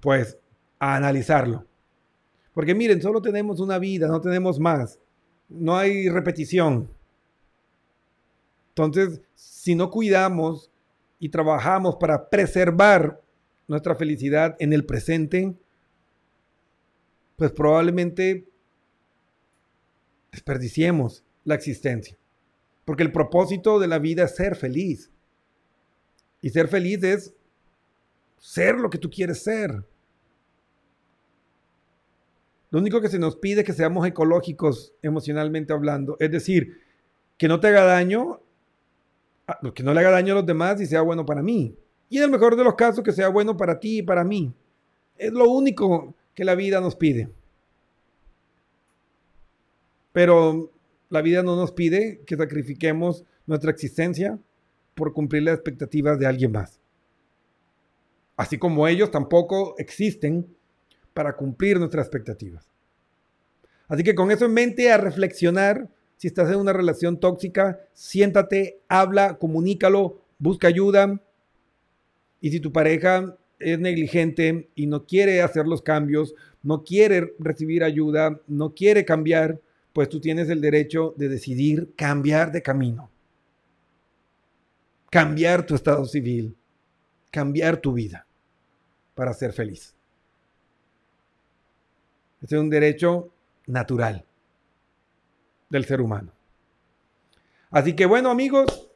pues 0.00 0.38
analizarlo. 0.78 1.66
Porque 2.54 2.74
miren, 2.74 3.02
solo 3.02 3.20
tenemos 3.20 3.60
una 3.60 3.78
vida, 3.78 4.08
no 4.08 4.20
tenemos 4.20 4.58
más. 4.58 4.98
No 5.48 5.76
hay 5.76 6.08
repetición. 6.08 6.88
Entonces, 8.70 9.20
si 9.34 9.74
no 9.74 9.90
cuidamos 9.90 10.70
y 11.18 11.28
trabajamos 11.28 11.96
para 11.96 12.28
preservar 12.30 13.20
nuestra 13.68 13.94
felicidad 13.94 14.56
en 14.58 14.72
el 14.72 14.86
presente, 14.86 15.54
pues 17.36 17.52
probablemente 17.52 18.48
desperdiciemos 20.36 21.24
la 21.44 21.54
existencia. 21.54 22.16
Porque 22.84 23.02
el 23.02 23.10
propósito 23.10 23.80
de 23.80 23.88
la 23.88 23.98
vida 23.98 24.24
es 24.24 24.36
ser 24.36 24.54
feliz. 24.54 25.10
Y 26.42 26.50
ser 26.50 26.68
feliz 26.68 27.02
es 27.02 27.34
ser 28.38 28.76
lo 28.76 28.90
que 28.90 28.98
tú 28.98 29.10
quieres 29.10 29.42
ser. 29.42 29.82
Lo 32.70 32.80
único 32.80 33.00
que 33.00 33.08
se 33.08 33.18
nos 33.18 33.36
pide 33.36 33.62
es 33.62 33.66
que 33.66 33.72
seamos 33.72 34.06
ecológicos 34.06 34.92
emocionalmente 35.02 35.72
hablando. 35.72 36.16
Es 36.20 36.30
decir, 36.30 36.80
que 37.38 37.48
no 37.48 37.58
te 37.58 37.68
haga 37.68 37.84
daño, 37.84 38.40
que 39.74 39.82
no 39.82 39.94
le 39.94 40.00
haga 40.00 40.10
daño 40.10 40.34
a 40.34 40.36
los 40.36 40.46
demás 40.46 40.80
y 40.80 40.86
sea 40.86 41.00
bueno 41.00 41.24
para 41.24 41.42
mí. 41.42 41.74
Y 42.10 42.18
en 42.18 42.24
el 42.24 42.30
mejor 42.30 42.56
de 42.56 42.64
los 42.64 42.74
casos, 42.74 43.02
que 43.02 43.12
sea 43.12 43.28
bueno 43.28 43.56
para 43.56 43.80
ti 43.80 43.98
y 43.98 44.02
para 44.02 44.22
mí. 44.22 44.52
Es 45.16 45.32
lo 45.32 45.48
único 45.48 46.14
que 46.34 46.44
la 46.44 46.54
vida 46.54 46.80
nos 46.80 46.94
pide. 46.94 47.30
Pero 50.16 50.72
la 51.10 51.20
vida 51.20 51.42
no 51.42 51.56
nos 51.56 51.72
pide 51.72 52.22
que 52.24 52.38
sacrifiquemos 52.38 53.26
nuestra 53.44 53.70
existencia 53.70 54.38
por 54.94 55.12
cumplir 55.12 55.42
las 55.42 55.56
expectativas 55.56 56.18
de 56.18 56.26
alguien 56.26 56.52
más. 56.52 56.80
Así 58.34 58.56
como 58.56 58.88
ellos 58.88 59.10
tampoco 59.10 59.74
existen 59.76 60.46
para 61.12 61.36
cumplir 61.36 61.78
nuestras 61.78 62.06
expectativas. 62.06 62.66
Así 63.88 64.02
que 64.04 64.14
con 64.14 64.30
eso 64.30 64.46
en 64.46 64.54
mente, 64.54 64.90
a 64.90 64.96
reflexionar, 64.96 65.90
si 66.16 66.28
estás 66.28 66.50
en 66.50 66.60
una 66.60 66.72
relación 66.72 67.20
tóxica, 67.20 67.78
siéntate, 67.92 68.80
habla, 68.88 69.36
comunícalo, 69.36 70.22
busca 70.38 70.66
ayuda. 70.66 71.20
Y 72.40 72.52
si 72.52 72.60
tu 72.60 72.72
pareja 72.72 73.36
es 73.58 73.78
negligente 73.78 74.70
y 74.74 74.86
no 74.86 75.04
quiere 75.04 75.42
hacer 75.42 75.66
los 75.66 75.82
cambios, 75.82 76.34
no 76.62 76.84
quiere 76.84 77.34
recibir 77.38 77.84
ayuda, 77.84 78.40
no 78.46 78.72
quiere 78.74 79.04
cambiar, 79.04 79.60
pues 79.96 80.10
tú 80.10 80.20
tienes 80.20 80.50
el 80.50 80.60
derecho 80.60 81.14
de 81.16 81.26
decidir 81.26 81.94
cambiar 81.96 82.52
de 82.52 82.60
camino, 82.60 83.08
cambiar 85.08 85.64
tu 85.64 85.74
estado 85.74 86.04
civil, 86.04 86.54
cambiar 87.30 87.78
tu 87.78 87.94
vida 87.94 88.26
para 89.14 89.32
ser 89.32 89.54
feliz. 89.54 89.94
Este 92.42 92.56
es 92.56 92.60
un 92.60 92.68
derecho 92.68 93.32
natural 93.68 94.22
del 95.70 95.86
ser 95.86 96.02
humano. 96.02 96.30
Así 97.70 97.96
que 97.96 98.04
bueno 98.04 98.30
amigos, 98.30 98.90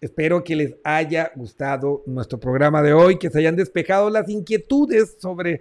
espero 0.00 0.42
que 0.42 0.56
les 0.56 0.74
haya 0.82 1.30
gustado 1.36 2.02
nuestro 2.04 2.40
programa 2.40 2.82
de 2.82 2.94
hoy, 2.94 3.16
que 3.16 3.30
se 3.30 3.38
hayan 3.38 3.54
despejado 3.54 4.10
las 4.10 4.28
inquietudes 4.28 5.18
sobre 5.20 5.60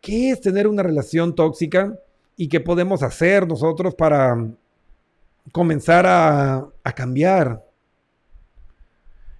qué 0.00 0.30
es 0.30 0.40
tener 0.40 0.66
una 0.66 0.82
relación 0.82 1.34
tóxica 1.34 2.00
y 2.36 2.48
qué 2.48 2.60
podemos 2.60 3.02
hacer 3.02 3.48
nosotros 3.48 3.94
para 3.94 4.36
comenzar 5.52 6.04
a, 6.06 6.92
cambiar 6.94 7.64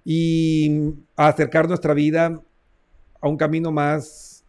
y 0.03 0.95
a 1.15 1.27
acercar 1.27 1.67
nuestra 1.67 1.93
vida 1.93 2.41
a 3.21 3.27
un 3.27 3.37
camino 3.37 3.71
más 3.71 4.43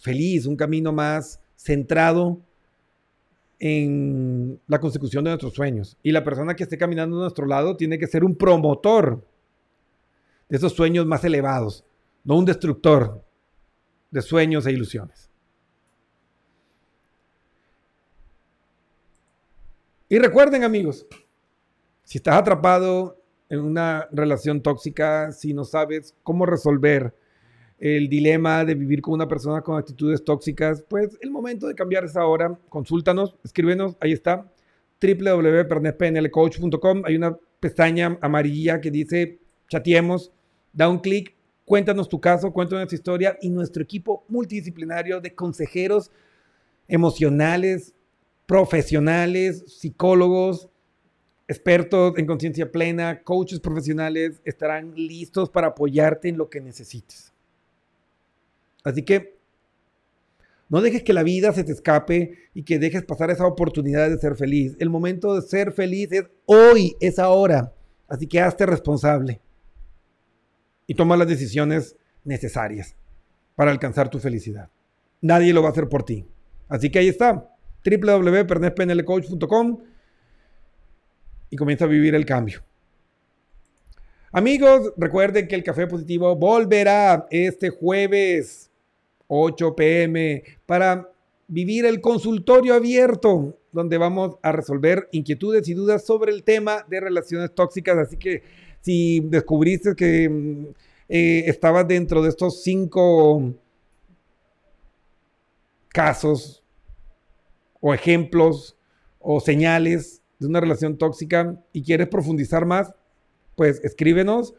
feliz, 0.00 0.46
un 0.46 0.56
camino 0.56 0.92
más 0.92 1.40
centrado 1.56 2.40
en 3.58 4.60
la 4.66 4.78
consecución 4.78 5.24
de 5.24 5.30
nuestros 5.30 5.54
sueños. 5.54 5.96
Y 6.02 6.12
la 6.12 6.24
persona 6.24 6.54
que 6.54 6.64
esté 6.64 6.76
caminando 6.76 7.16
a 7.16 7.20
nuestro 7.22 7.46
lado 7.46 7.76
tiene 7.76 7.98
que 7.98 8.06
ser 8.06 8.24
un 8.24 8.36
promotor 8.36 9.26
de 10.48 10.56
esos 10.56 10.72
sueños 10.72 11.06
más 11.06 11.24
elevados, 11.24 11.84
no 12.24 12.36
un 12.36 12.44
destructor 12.44 13.24
de 14.10 14.22
sueños 14.22 14.66
e 14.66 14.72
ilusiones. 14.72 15.27
Y 20.10 20.18
recuerden 20.18 20.64
amigos, 20.64 21.06
si 22.02 22.16
estás 22.16 22.36
atrapado 22.36 23.20
en 23.50 23.60
una 23.60 24.08
relación 24.10 24.62
tóxica, 24.62 25.32
si 25.32 25.52
no 25.52 25.64
sabes 25.64 26.14
cómo 26.22 26.46
resolver 26.46 27.14
el 27.78 28.08
dilema 28.08 28.64
de 28.64 28.74
vivir 28.74 29.02
con 29.02 29.12
una 29.14 29.28
persona 29.28 29.60
con 29.60 29.78
actitudes 29.78 30.24
tóxicas, 30.24 30.82
pues 30.88 31.18
el 31.20 31.30
momento 31.30 31.66
de 31.66 31.74
cambiar 31.74 32.06
es 32.06 32.16
ahora. 32.16 32.58
Consúltanos, 32.70 33.36
escríbenos, 33.44 33.98
ahí 34.00 34.12
está, 34.12 34.50
www.pernetpnlcoach.com. 35.00 37.02
Hay 37.04 37.16
una 37.16 37.36
pestaña 37.60 38.16
amarilla 38.22 38.80
que 38.80 38.90
dice 38.90 39.40
chateemos, 39.68 40.32
da 40.72 40.88
un 40.88 41.00
clic, 41.00 41.34
cuéntanos 41.66 42.08
tu 42.08 42.18
caso, 42.18 42.50
cuéntanos 42.50 42.88
tu 42.88 42.94
historia 42.94 43.36
y 43.42 43.50
nuestro 43.50 43.82
equipo 43.82 44.24
multidisciplinario 44.28 45.20
de 45.20 45.34
consejeros 45.34 46.10
emocionales, 46.88 47.94
profesionales, 48.48 49.62
psicólogos, 49.66 50.70
expertos 51.46 52.14
en 52.16 52.24
conciencia 52.24 52.72
plena, 52.72 53.22
coaches 53.22 53.60
profesionales 53.60 54.40
estarán 54.42 54.94
listos 54.94 55.50
para 55.50 55.68
apoyarte 55.68 56.30
en 56.30 56.38
lo 56.38 56.48
que 56.48 56.62
necesites. 56.62 57.30
Así 58.82 59.02
que 59.02 59.36
no 60.70 60.80
dejes 60.80 61.02
que 61.02 61.12
la 61.12 61.22
vida 61.22 61.52
se 61.52 61.62
te 61.62 61.72
escape 61.72 62.38
y 62.54 62.62
que 62.62 62.78
dejes 62.78 63.04
pasar 63.04 63.30
esa 63.30 63.46
oportunidad 63.46 64.08
de 64.08 64.16
ser 64.16 64.34
feliz. 64.34 64.76
El 64.78 64.88
momento 64.88 65.34
de 65.34 65.46
ser 65.46 65.72
feliz 65.72 66.10
es 66.10 66.24
hoy, 66.46 66.96
es 67.00 67.18
ahora. 67.18 67.74
Así 68.08 68.26
que 68.26 68.40
hazte 68.40 68.64
responsable 68.64 69.42
y 70.86 70.94
toma 70.94 71.18
las 71.18 71.28
decisiones 71.28 71.96
necesarias 72.24 72.96
para 73.56 73.70
alcanzar 73.72 74.08
tu 74.08 74.18
felicidad. 74.18 74.70
Nadie 75.20 75.52
lo 75.52 75.60
va 75.60 75.68
a 75.68 75.72
hacer 75.72 75.90
por 75.90 76.02
ti. 76.02 76.24
Así 76.66 76.90
que 76.90 76.98
ahí 76.98 77.08
está, 77.08 77.57
www.pernespnlcoach.com 77.96 79.78
y 81.50 81.56
comienza 81.56 81.84
a 81.86 81.88
vivir 81.88 82.14
el 82.14 82.26
cambio. 82.26 82.62
Amigos, 84.30 84.92
recuerden 84.96 85.48
que 85.48 85.54
el 85.54 85.64
Café 85.64 85.86
Positivo 85.86 86.36
volverá 86.36 87.26
este 87.30 87.70
jueves 87.70 88.70
8 89.26 89.74
pm 89.74 90.42
para 90.66 91.10
vivir 91.46 91.86
el 91.86 92.02
consultorio 92.02 92.74
abierto, 92.74 93.58
donde 93.72 93.96
vamos 93.96 94.36
a 94.42 94.52
resolver 94.52 95.08
inquietudes 95.12 95.66
y 95.68 95.74
dudas 95.74 96.04
sobre 96.04 96.32
el 96.32 96.44
tema 96.44 96.84
de 96.88 97.00
relaciones 97.00 97.54
tóxicas. 97.54 97.96
Así 97.96 98.18
que 98.18 98.42
si 98.82 99.20
descubriste 99.20 99.94
que 99.94 100.28
mm, 100.28 100.66
eh, 101.08 101.44
estabas 101.46 101.88
dentro 101.88 102.22
de 102.22 102.28
estos 102.28 102.62
cinco 102.62 103.54
casos 105.88 106.62
o 107.80 107.94
ejemplos 107.94 108.76
o 109.18 109.40
señales 109.40 110.22
de 110.38 110.46
una 110.46 110.60
relación 110.60 110.98
tóxica 110.98 111.60
y 111.72 111.82
quieres 111.82 112.08
profundizar 112.08 112.64
más, 112.64 112.94
pues 113.56 113.82
escríbenos 113.84 114.54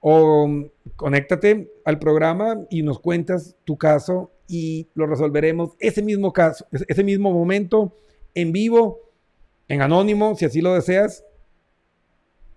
o 0.00 0.48
conéctate 0.96 1.70
al 1.84 1.98
programa 1.98 2.64
y 2.70 2.82
nos 2.82 3.00
cuentas 3.00 3.56
tu 3.64 3.76
caso 3.76 4.32
y 4.46 4.88
lo 4.94 5.06
resolveremos 5.06 5.72
ese 5.78 6.02
mismo 6.02 6.32
caso, 6.32 6.66
ese 6.70 7.04
mismo 7.04 7.32
momento, 7.32 7.94
en 8.34 8.52
vivo, 8.52 9.00
en 9.68 9.82
anónimo, 9.82 10.34
si 10.36 10.46
así 10.46 10.60
lo 10.60 10.74
deseas. 10.74 11.24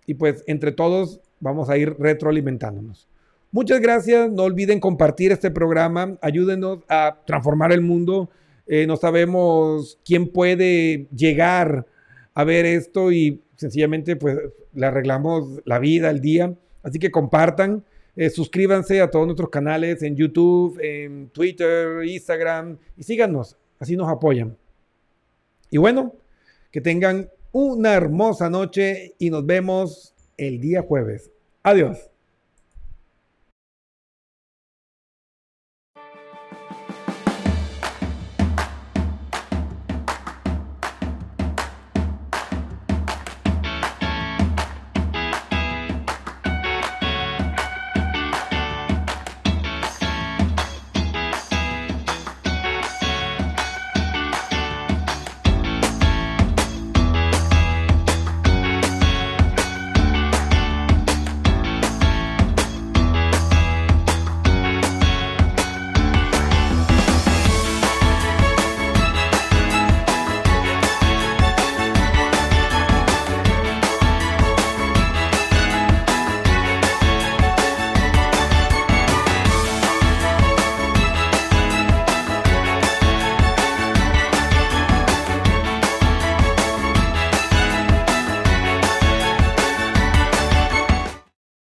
Y 0.05 0.13
pues 0.13 0.43
entre 0.47 0.71
todos 0.71 1.19
vamos 1.39 1.69
a 1.69 1.77
ir 1.77 1.95
retroalimentándonos. 1.99 3.07
Muchas 3.51 3.81
gracias, 3.81 4.31
no 4.31 4.43
olviden 4.43 4.79
compartir 4.79 5.33
este 5.33 5.51
programa, 5.51 6.17
ayúdenos 6.21 6.79
a 6.87 7.17
transformar 7.25 7.73
el 7.73 7.81
mundo. 7.81 8.29
Eh, 8.73 8.87
no 8.87 8.95
sabemos 8.95 9.99
quién 10.05 10.29
puede 10.29 11.09
llegar 11.13 11.85
a 12.33 12.45
ver 12.45 12.65
esto 12.65 13.11
y 13.11 13.41
sencillamente 13.57 14.15
pues 14.15 14.37
le 14.73 14.85
arreglamos 14.85 15.59
la 15.65 15.77
vida, 15.77 16.09
el 16.09 16.21
día. 16.21 16.55
Así 16.81 16.97
que 16.97 17.11
compartan, 17.11 17.83
eh, 18.15 18.29
suscríbanse 18.29 19.01
a 19.01 19.11
todos 19.11 19.25
nuestros 19.25 19.49
canales 19.49 20.01
en 20.03 20.15
YouTube, 20.15 20.79
en 20.81 21.27
Twitter, 21.31 22.05
Instagram 22.05 22.77
y 22.95 23.03
síganos, 23.03 23.57
así 23.77 23.97
nos 23.97 24.07
apoyan. 24.07 24.55
Y 25.69 25.77
bueno, 25.77 26.15
que 26.71 26.79
tengan 26.79 27.29
una 27.51 27.93
hermosa 27.93 28.49
noche 28.49 29.15
y 29.19 29.31
nos 29.31 29.45
vemos 29.45 30.15
el 30.37 30.61
día 30.61 30.81
jueves. 30.81 31.29
Adiós. 31.61 32.10